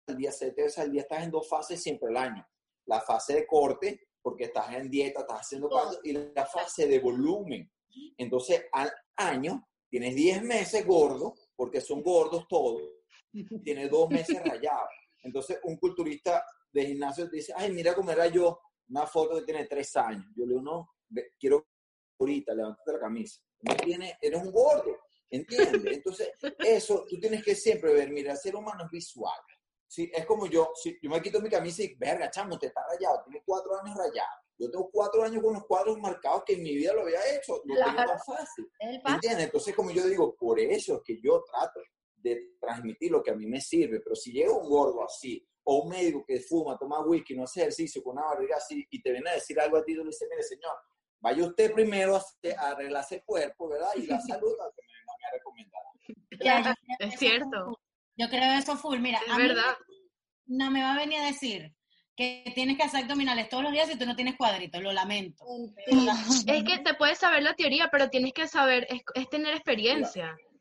[0.08, 2.48] al día, siete veces al día, estás en dos fases siempre al año.
[2.86, 7.00] La fase de corte, porque estás en dieta, estás haciendo cosas, y la fase de
[7.00, 7.72] volumen.
[8.18, 12.82] Entonces, al año, tienes 10 meses gordo, porque son gordos todos,
[13.64, 14.90] tienes dos meses rayados.
[15.22, 19.46] Entonces, un culturista de gimnasio te dice, ay, mira cómo era yo, una foto que
[19.46, 20.26] tiene tres años.
[20.36, 20.90] Yo le digo, no,
[21.40, 21.68] quiero
[22.20, 23.42] ahorita, levántate la camisa.
[23.62, 24.98] No tiene, eres un gordo,
[25.30, 25.98] ¿entiendes?
[25.98, 29.40] Entonces, eso tú tienes que siempre ver, mira, el ser humano es visual.
[29.88, 32.82] Sí, es como yo, si yo me quito mi camisa y, verga, chamo, te está
[32.90, 34.30] rayado, tiene cuatro años rayado.
[34.58, 37.62] Yo tengo cuatro años con los cuadros marcados que en mi vida lo había hecho,
[37.66, 38.12] lo tengo Claro.
[38.12, 38.72] tan fácil.
[38.80, 39.16] Es el paso.
[39.16, 39.46] ¿Entiendes?
[39.46, 41.80] Entonces, como yo digo, por eso es que yo trato
[42.16, 45.84] de transmitir lo que a mí me sirve, pero si llega un gordo así, o
[45.84, 49.12] un médico que fuma, toma whisky, no hace ejercicio, con una barriga así, y te
[49.12, 50.74] viene a decir algo a ti, tú le dices, mire, señor,
[51.22, 52.20] vaya usted primero a,
[52.60, 53.90] a arreglarse el cuerpo, ¿verdad?
[53.96, 54.82] Y la salud, a que
[55.56, 56.44] me.
[56.44, 57.66] Ya, creo Es eso cierto.
[57.66, 57.74] full.
[58.18, 59.00] Yo creo eso full.
[59.00, 59.76] Mira, Es a mí verdad.
[60.48, 61.74] no me va a venir a decir
[62.16, 64.82] que tienes que hacer abdominales todos los días si tú no tienes cuadritos.
[64.84, 65.46] Lo lamento.
[65.88, 70.26] Es que te puedes saber la teoría, pero tienes que saber, es, es tener experiencia.
[70.36, 70.53] Claro,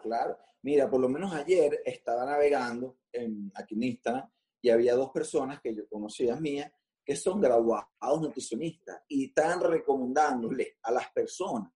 [0.00, 0.38] claro.
[0.62, 5.60] Mira, por lo menos ayer estaba navegando en, aquí en Instagram y había dos personas
[5.60, 6.70] que yo conocía mías
[7.04, 11.72] que son graduados nutricionistas y están recomendándole a las personas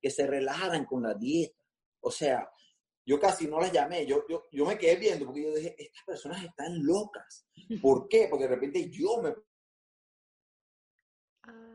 [0.00, 1.58] que se relajaran con la dieta.
[2.00, 2.50] O sea,
[3.06, 6.04] yo casi no las llamé, yo, yo, yo me quedé viendo porque yo dije, estas
[6.04, 7.46] personas están locas.
[7.82, 8.26] ¿Por qué?
[8.28, 9.34] Porque de repente yo me...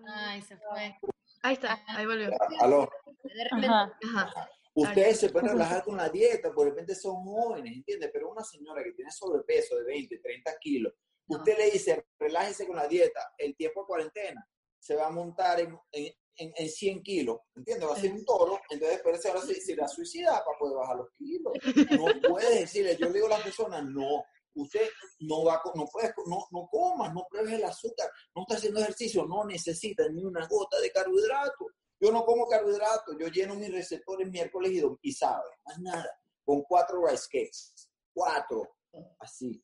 [0.07, 0.95] Ay, se fue.
[1.41, 2.29] Ahí está, ahí volvió.
[2.59, 2.87] Aló,
[3.23, 3.97] De repente, Ajá.
[4.03, 4.49] Ajá.
[4.75, 8.09] Ustedes se pueden relajar con la dieta, porque de repente son jóvenes, ¿entiendes?
[8.11, 10.93] Pero una señora que tiene sobrepeso de 20, 30 kilos,
[11.27, 14.47] usted le dice, relájese con la dieta, el tiempo de cuarentena
[14.79, 17.87] se va a montar en, en, en, en 100 kilos, ¿entiendes?
[17.87, 20.57] Va a ser un toro, entonces después se va a se, se la suicida para
[20.59, 21.53] poder bajar los kilos.
[21.99, 24.23] No puedes decirle, yo le digo a las personas, no,
[24.55, 28.55] usted no va, no puedes, co- no, no comas, no pruebes el azúcar, no está
[28.55, 31.67] haciendo ejercicio, no necesita ni una gota de carbohidrato.
[32.03, 36.61] Yo no como carbohidratos, yo lleno mis receptores miércoles y, y sábado, más nada, con
[36.63, 38.75] cuatro rice cakes, cuatro,
[39.19, 39.63] así.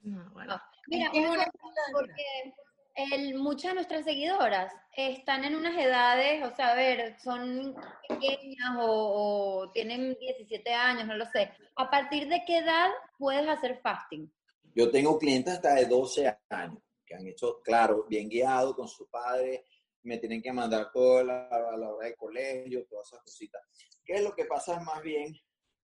[0.00, 0.58] No, bueno.
[0.86, 1.52] Mira, Es una
[1.92, 2.54] porque
[2.94, 7.76] el, muchas de nuestras seguidoras están en unas edades, o sea, a ver, son
[8.08, 11.52] pequeñas o, o tienen 17 años, no lo sé.
[11.76, 14.32] ¿A partir de qué edad puedes hacer fasting?
[14.74, 19.06] Yo tengo clientes hasta de 12 años que han hecho, claro, bien guiado con su
[19.10, 19.66] padre,
[20.04, 23.62] me tienen que mandar toda la, a la hora del colegio, todas esas cositas.
[24.04, 25.34] ¿Qué es lo que pasa más bien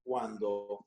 [0.03, 0.85] cuando,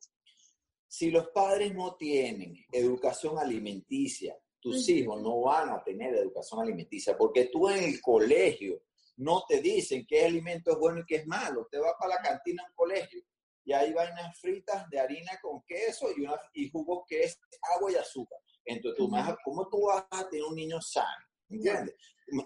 [0.88, 7.18] si los padres no tienen educación alimenticia, tus hijos no van a tener educación alimenticia,
[7.18, 8.84] porque tú en el colegio
[9.18, 11.68] no te dicen qué alimento es bueno y qué es malo.
[11.72, 13.24] Te vas para la cantina en un colegio
[13.64, 17.40] y hay vainas fritas de harina con queso y, una, y jugos que es
[17.76, 18.40] agua y azúcar.
[18.66, 21.26] Entonces, tú a- ¿cómo tú vas a tener un niño sano?
[21.50, 21.96] ¿Entiendes?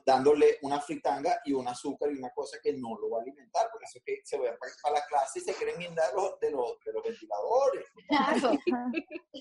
[0.06, 3.70] Dándole una fritanga y un azúcar y una cosa que no lo va a alimentar.
[3.72, 6.52] Por eso es que se van para la clase y se quieren guindar los, de,
[6.52, 7.86] los, de los ventiladores.
[8.08, 8.34] Claro.
[8.36, 8.74] Entonces,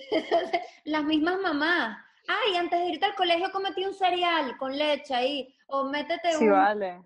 [0.85, 1.99] las mismas mamás.
[2.27, 5.55] Ay, antes de irte al colegio cometí un cereal con leche ahí.
[5.69, 6.53] O métete Sí, un...
[6.53, 7.03] vale.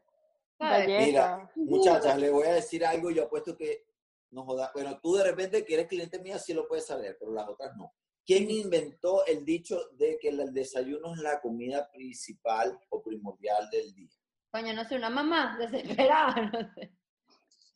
[0.59, 0.87] ¿sabes?
[0.87, 1.05] Galleta.
[1.07, 3.87] Mira, muchachas, le voy a decir algo, yo apuesto que
[4.31, 4.70] no joda.
[4.74, 7.77] Bueno, tú de repente que eres cliente mía sí lo puedes saber, pero las otras
[7.77, 7.92] no.
[8.29, 13.95] ¿Quién inventó el dicho de que el desayuno es la comida principal o primordial del
[13.95, 14.11] día?
[14.51, 16.93] Coño, no sé, una mamá desesperada, no sé.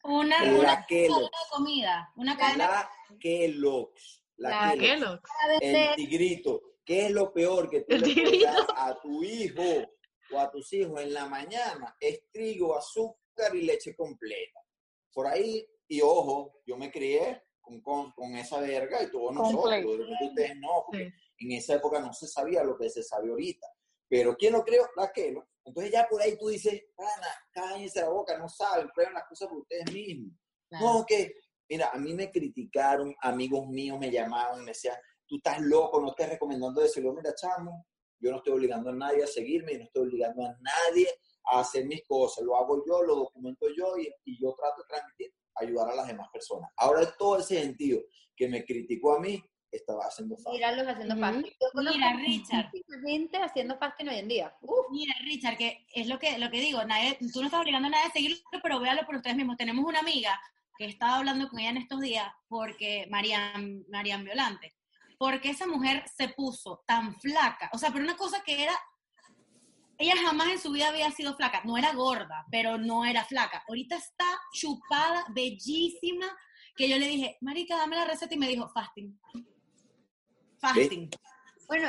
[0.04, 1.22] Una, La una Kellogg.
[1.22, 2.12] de comida.
[2.16, 4.24] Una cadena La Kellogg's.
[4.36, 5.22] La La Kellogg's.
[5.40, 5.62] Kellogg.
[5.62, 6.62] El tigrito.
[6.84, 9.62] ¿Qué es lo peor que tú le a tu hijo
[10.32, 11.96] o a tus hijos en la mañana?
[11.98, 14.60] Es trigo, azúcar y leche completa.
[15.14, 19.70] Por ahí, y ojo, yo me crié con, con, con esa verga y todos nosotros.
[19.70, 21.46] De repente ustedes no, porque Sí.
[21.46, 23.66] en esa época no se sabía lo que se sabe ahorita.
[24.08, 24.86] Pero ¿quién lo creó?
[24.96, 25.46] La Kellogg.
[25.64, 29.48] Entonces ya por ahí tú dices, pana, cállense la boca, no saben, prueben las cosas
[29.48, 30.36] por ustedes mismos.
[30.70, 31.34] No, que,
[31.68, 34.96] mira, a mí me criticaron, amigos míos me llamaban y me decían,
[35.26, 37.00] tú estás loco, no estás recomendando eso.
[37.00, 37.86] Y yo, mira, chamo,
[38.18, 41.08] yo no estoy obligando a nadie a seguirme y no estoy obligando a nadie
[41.46, 42.44] a hacer mis cosas.
[42.44, 46.06] Lo hago yo, lo documento yo y, y yo trato de transmitir, ayudar a las
[46.06, 46.70] demás personas.
[46.76, 48.00] Ahora todo ese sentido
[48.36, 49.42] que me criticó a mí,
[49.72, 50.52] estaba haciendo falta.
[50.52, 51.52] Míralo haciendo fasting.
[51.60, 52.70] Yo conozco Mira, Richard.
[53.04, 54.56] gente haciendo fasting hoy en día.
[54.60, 57.88] Uf, Mira, Richard, que es lo que, lo que digo, nadie, tú no estás obligando
[57.88, 59.56] a nadie a seguirlo, pero véalo por ustedes mismos.
[59.56, 60.38] Tenemos una amiga
[60.76, 64.74] que estaba hablando con ella en estos días, porque Marian, Marian Violante,
[65.18, 68.74] porque esa mujer se puso tan flaca, o sea, pero una cosa que era
[69.98, 71.62] ella jamás en su vida había sido flaca.
[71.64, 73.62] No era gorda, pero no era flaca.
[73.68, 76.26] Ahorita está chupada, bellísima,
[76.76, 79.18] que yo le dije, marica, dame la receta y me dijo, fasting.
[80.58, 81.10] Fasting.
[81.66, 81.88] Bueno,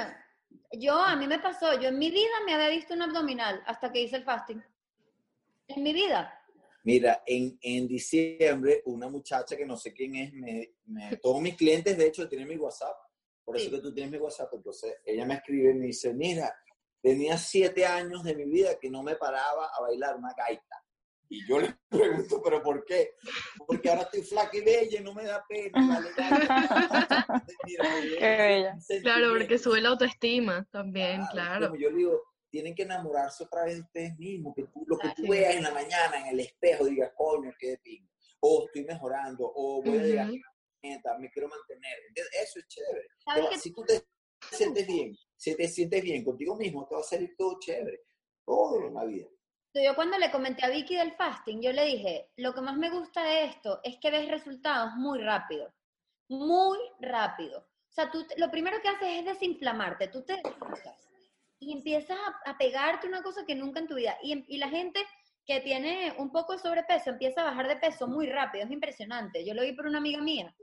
[0.80, 3.92] yo, a mí me pasó, yo en mi vida me había visto un abdominal hasta
[3.92, 4.62] que hice el fasting.
[5.68, 6.40] En mi vida.
[6.84, 11.56] Mira, en, en diciembre, una muchacha que no sé quién es, me, me- todos mis
[11.56, 12.96] clientes, de hecho, tienen mi WhatsApp.
[13.46, 13.72] Por eso Sí.
[13.72, 14.50] que tú tienes mi WhatsApp.
[14.54, 16.54] Entonces, ella me escribe y me dice, mira,
[17.04, 20.84] tenía siete años de mi vida que no me paraba a bailar una gaita.
[21.30, 23.12] Y yo le pregunto, ¿pero por qué?
[23.68, 25.88] Porque ahora estoy flaca y bella y no me da pena.
[25.88, 26.10] vale,
[29.04, 31.76] Claro, porque sube la autoestima también, Claro, claro.
[31.76, 35.10] Yo le digo, tienen que enamorarse otra vez de ustedes mismos, que tú, lo que
[35.16, 38.10] tú veas en la mañana en el espejo, digas, coño, qué de pingo.
[38.40, 40.38] O estoy mejorando, o voy a llegar a Ujú.
[40.82, 41.98] mi meta, me quiero mantener.
[42.42, 43.08] Eso es chévere.
[43.26, 43.60] ¿Sabes Pero qué?
[43.60, 44.06] si tú te
[44.52, 48.00] sientes bien, si te sientes bien contigo mismo, te va a salir todo chévere.
[48.46, 49.28] Todo en la vida.
[49.74, 52.90] Yo cuando le comenté a Vicky del fasting, yo le dije, lo que más me
[52.90, 55.74] gusta de esto es que ves resultados muy rápido,
[56.30, 57.60] muy rápido.
[57.60, 61.10] O sea, tú lo primero que haces es desinflamarte, tú te desinflas
[61.60, 64.18] y empiezas a, a pegarte una cosa que nunca en tu vida.
[64.24, 65.02] Y, y la gente
[65.46, 69.44] que tiene un poco de sobrepeso empieza a bajar de peso muy rápido, es impresionante.
[69.44, 70.56] Yo lo vi por una amiga mía,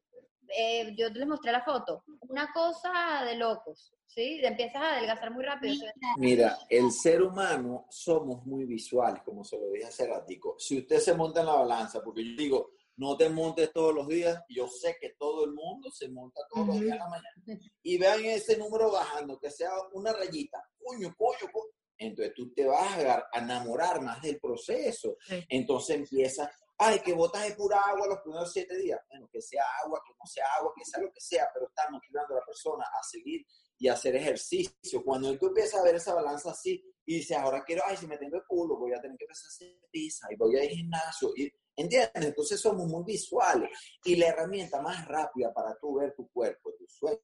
[0.57, 4.41] eh, yo les mostré la foto, una cosa de locos, ¿sí?
[4.43, 5.87] Empiezas a adelgazar muy rápido.
[6.17, 10.57] Mira, el ser humano somos muy visuales, como se lo dije hace ratico.
[10.59, 14.07] Si usted se monta en la balanza, porque yo digo, no te montes todos los
[14.09, 17.63] días, yo sé que todo el mundo se monta todos los días en la mañana.
[17.83, 21.73] Y vean ese número bajando, que sea una rayita, coño, coño, coño.
[21.97, 25.17] Entonces tú te vas a enamorar más del proceso.
[25.27, 25.45] Sí.
[25.49, 26.51] Entonces empieza,
[26.81, 28.99] ay, que botas de pura agua los primeros siete días.
[29.11, 31.89] Bueno, que sea agua, que no sea agua, que sea lo que sea, pero está
[31.91, 33.45] motivando a la persona a seguir
[33.79, 35.05] y hacer ejercicio.
[35.05, 38.17] Cuando tú empiezas a ver esa balanza así y dices, ahora quiero, ay, si me
[38.17, 40.71] tengo el culo, voy a tener que empezar a hacer pizza y voy a ir
[40.71, 41.33] al gimnasio.
[41.37, 42.11] Y, ¿Entiendes?
[42.15, 43.71] Entonces somos muy visuales.
[44.05, 47.21] Y la herramienta más rápida para tú ver tu cuerpo, tu sueño,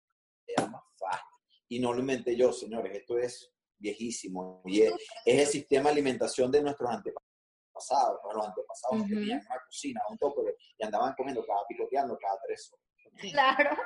[0.47, 1.27] es más fácil.
[1.69, 4.63] Y no lo inventé yo, señores, esto es viejísimo.
[4.67, 4.93] Y es,
[5.25, 7.26] es el sistema de alimentación de nuestros antepasados.
[8.35, 9.09] Los antepasados Ujú.
[9.09, 13.31] tenían una cocina, un tope, y andaban comiendo cada picoteando cada tres horas.
[13.33, 13.77] Claro.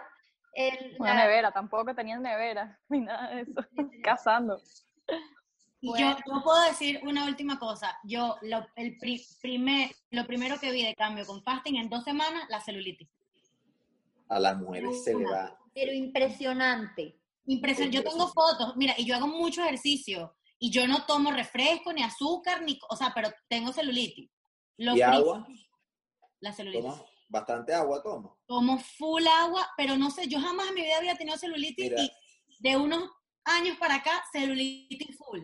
[0.52, 3.60] El- Una la- nevera, tampoco tenían nevera, ni nada de eso.
[4.02, 4.60] Cazando.
[5.82, 6.16] Y Bueno.
[6.18, 7.96] yo, yo puedo decir una última cosa.
[8.04, 12.04] Yo, lo, el pri- primer, lo primero que vi de cambio con fasting en dos
[12.04, 13.08] semanas, la celulitis.
[14.28, 15.56] A las mujeres se le va.
[15.74, 17.16] pero impresionante.
[17.46, 17.96] Impresionante.
[17.96, 20.36] Yo tengo fotos, mira, y yo hago mucho ejercicio.
[20.62, 24.30] Y yo no tomo refresco, ni azúcar, ni, o sea, pero tengo celulitis.
[24.76, 25.46] Lo ¿Y agua?
[26.40, 26.92] La celulitis.
[27.28, 28.36] Bastante agua, toma.
[28.46, 32.02] Tomo full agua, pero no sé, yo jamás en mi vida había tenido celulitis Mira.
[32.02, 32.10] y
[32.60, 33.08] de unos
[33.44, 35.40] años para acá, celulitis full.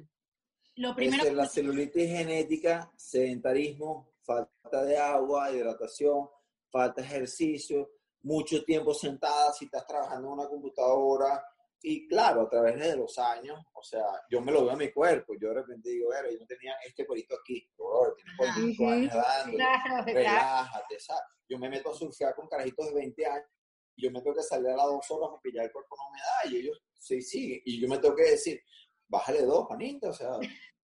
[0.77, 6.29] Lo primero Esa es la celulitis genética, sedentarismo, falta de agua, hidratación,
[6.71, 7.91] falta de ejercicio,
[8.23, 11.43] mucho tiempo sentada si estás trabajando en una computadora.
[11.89, 14.91] Y claro, a través de los años, o sea, yo me lo veo en mi
[14.91, 15.35] cuerpo.
[15.41, 17.65] Yo de repente digo, "Vera, yo no tenía este cuerito aquí.
[17.79, 18.93] Bro, tienes 45 Ujú.
[18.93, 19.57] años dándole.
[19.57, 21.23] Claro, relájate, ¿sabes?
[21.49, 23.47] Yo me meto a surfear con carajitos de 20 años
[23.95, 26.11] y yo me tengo que salir a las dos horas porque ya el cuerpo no
[26.11, 27.63] me da y ellos sí siguen.
[27.65, 28.61] Y yo me tengo que decir,
[29.07, 30.33] bájale dos, panita, o sea,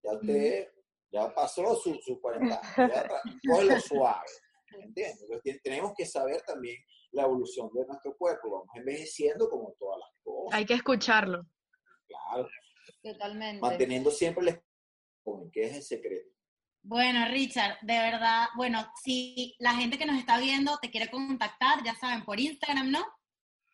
[0.04, 0.68] ya usted
[1.10, 3.08] ya pasó su, su 40 años, ya
[3.50, 4.24] cógelo suave,
[4.70, 5.20] ¿entiendes?
[5.20, 6.76] Entonces, tenemos que saber también
[7.12, 11.46] la evolución de nuestro cuerpo, vamos envejeciendo como todas las cosas, Hay que escucharlo.
[12.06, 12.48] claro,
[13.02, 13.60] Totalmente.
[13.60, 14.60] manteniendo siempre el
[15.52, 16.28] que es el secreto.
[16.84, 21.82] Bueno, Richard, de verdad, bueno, si la gente que nos está viendo te quiere contactar,
[21.84, 23.04] ya saben, por Instagram, ¿no?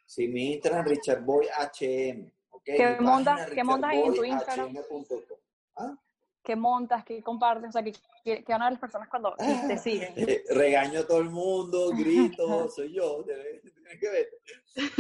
[0.05, 2.30] Sí, mi Instagram, Richard Boy HM.
[2.51, 2.62] ¿ok?
[2.64, 5.39] ¿Qué Mi montas- página, qué montas en tu richardboyhm.com.
[5.76, 5.97] ¿Ah?
[6.43, 7.05] ¿Qué montas?
[7.05, 7.68] ¿Qué compartes?
[7.68, 7.93] O sea, ¿qué,
[8.24, 10.12] qué, qué van a ver las personas cuando te siguen?
[10.16, 14.28] Eh, regaño a todo el mundo, grito, soy yo, tienes que ver.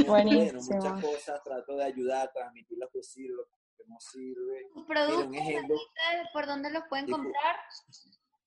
[0.06, 0.62] Bueno, Buenísimo.
[0.76, 3.44] muchas cosas, trato de ayudar, transmitir lo que sirve, lo
[3.76, 4.66] que no sirve.
[4.86, 7.56] Productos, un ejemplo, ¿sabes ¿por dónde los pueden Tipo- comprar?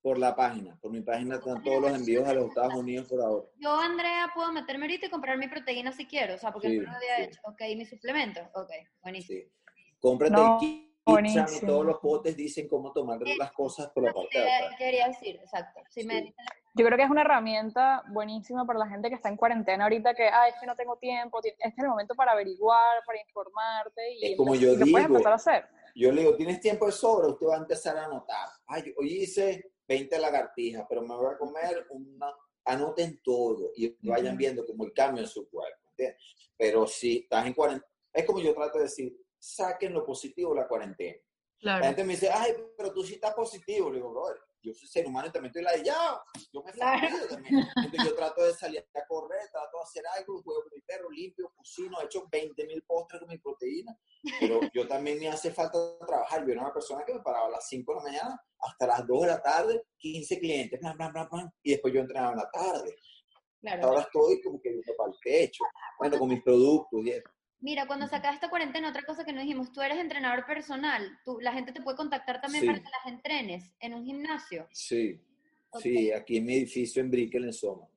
[0.03, 3.21] por la página, por mi página están todos los envíos a los Estados Unidos por
[3.21, 3.45] ahora.
[3.59, 6.77] Yo, Andrea, puedo meterme ahorita y comprar mi proteína si quiero, o sea, porque Sí,
[6.79, 7.21] no lo había sí.
[7.23, 7.39] hecho.
[7.43, 8.43] Ok, ¿y mis suplementos?
[8.55, 8.69] Ok,
[9.03, 9.39] buenísimo.
[9.41, 9.51] Sí.
[9.99, 11.67] Cómprate No, el kit, Chami, buenísimo.
[11.71, 14.75] todos los potes dicen cómo tomar las cosas por la parte de atrás.
[14.77, 15.81] quería decir, exacto.
[15.89, 16.21] Si me Sí.
[16.25, 19.83] dicen Yo creo que es una herramienta buenísima para la gente que está en cuarentena
[19.83, 23.03] ahorita, que, ah, es que no tengo tiempo, ti- este es el momento para averiguar,
[23.05, 24.99] para informarte y, Es como y yo lo puedes digo.
[25.15, 25.65] empezar a hacer.
[25.95, 27.27] Yo le digo, ¿tienes tiempo de sobra?
[27.27, 28.47] Usted va a empezar a anotar.
[28.67, 32.31] Ay, hoy hice 20 lagartijas, pero me voy a comer una...
[32.63, 35.89] Anoten todo y vayan viendo como el cambio en su cuerpo.
[35.89, 36.21] ¿entiendes?
[36.55, 40.61] Pero si estás en cuarentena, es como yo trato de decir, saquen lo positivo de
[40.61, 41.17] la cuarentena.
[41.59, 41.85] La Claro.
[41.85, 43.89] gente me dice, ay, pero tú sí estás positivo.
[43.89, 46.23] Le digo, brother, yo soy ser humano y también estoy ladillado.
[46.51, 47.07] Yo me Claro.
[47.29, 47.67] también.
[47.75, 51.09] Entonces yo trato de salir a correr, trato de hacer algo, juego con mi perro
[51.11, 53.95] limpio, cocino, he hecho 20 mil postres con mi proteína.
[54.39, 56.45] Pero yo también me hace falta trabajar.
[56.45, 59.05] Yo era una persona que me paraba a las 5 de la mañana hasta las
[59.07, 62.95] 2 de la tarde, 15 clientes, bla, y después yo entrenaba en la tarde.
[63.59, 63.87] Claro.
[63.87, 65.63] Ahora estoy como que viendo para el techo,
[65.99, 67.29] bueno, con mis productos y eso.
[67.61, 71.19] Mira, cuando se acaba esta cuarentena, otra cosa que no dijimos, tú eres entrenador personal,
[71.23, 72.67] tú, la gente te puede contactar también Sí.
[72.67, 74.67] para que las entrenes en un gimnasio.
[74.71, 75.21] Sí,
[75.79, 77.87] sí, aquí en mi edificio en Brickell, en Soma.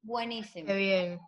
[0.00, 0.66] Buenísimo.
[0.66, 1.20] Qué bien.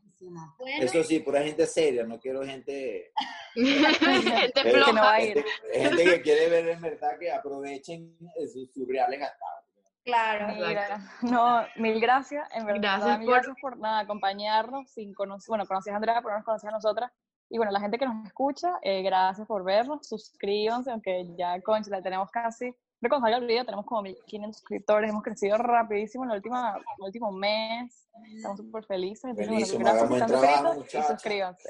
[0.58, 3.12] Bueno, Eso sí, pura gente seria, no quiero gente,
[3.54, 5.12] Gente que no va floja.
[5.12, 5.34] a ir.
[5.34, 8.16] gente, gente que quiere ver en verdad que aprovechen
[8.50, 9.64] sus, sus reales gastados.
[10.02, 10.54] claro.
[10.54, 15.48] Mira, no, mil gracias, en verdad, Gracias mil por- gracias por nada, acompañarnos, sin conocer,
[15.48, 17.12] bueno, conocías a Andrea, pero no nos conocías a nosotras,
[17.50, 21.90] y bueno, la gente que nos escucha, eh, gracias por vernos, suscríbanse, aunque ya, concha,
[21.90, 25.58] la tenemos casi, creo que cuando salga el video tenemos como 1500 suscriptores, hemos crecido
[25.58, 30.74] rapidísimo en el último, el último mes, estamos súper felices, entonces, bueno, gracias están trabajo,
[30.74, 31.68] suscritos y suscríbanse.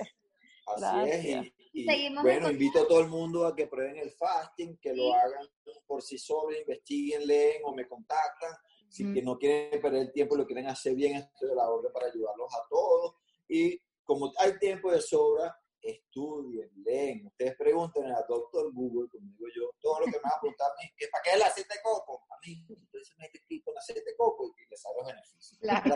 [0.66, 1.47] Así Gracias.
[1.47, 1.53] es.
[1.72, 4.79] Y, y, Seguimos bueno, en invito a todo el mundo a que prueben el fasting,
[4.79, 5.47] que lo hagan
[5.87, 8.53] por sí solos, investiguen, leen o me contactan.
[8.89, 9.14] Si Ujú.
[9.14, 12.07] que no quieren perder el tiempo, lo quieren hacer bien, estoy de la orden para
[12.07, 13.16] ayudarlos a todos.
[13.49, 15.55] Y como hay tiempo de sobra,
[15.85, 17.26] estudien, leen.
[17.26, 20.70] Ustedes pregunten a doctor Google, como digo yo, todo lo que me van a preguntar
[20.70, 22.24] a mí, ¿que ¿para qué es el aceite de coco?
[22.30, 25.59] A mí, entonces mete aquí con aceite de coco y les sale los beneficios.
[25.61, 25.95] Claro.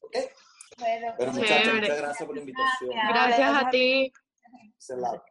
[0.00, 0.16] ¿Ok?
[0.78, 2.90] Bueno, muchachos, muchas gracias por la invitación.
[2.90, 3.38] Gracias.
[3.38, 4.12] Gracias a ti.
[4.78, 5.22] Se la-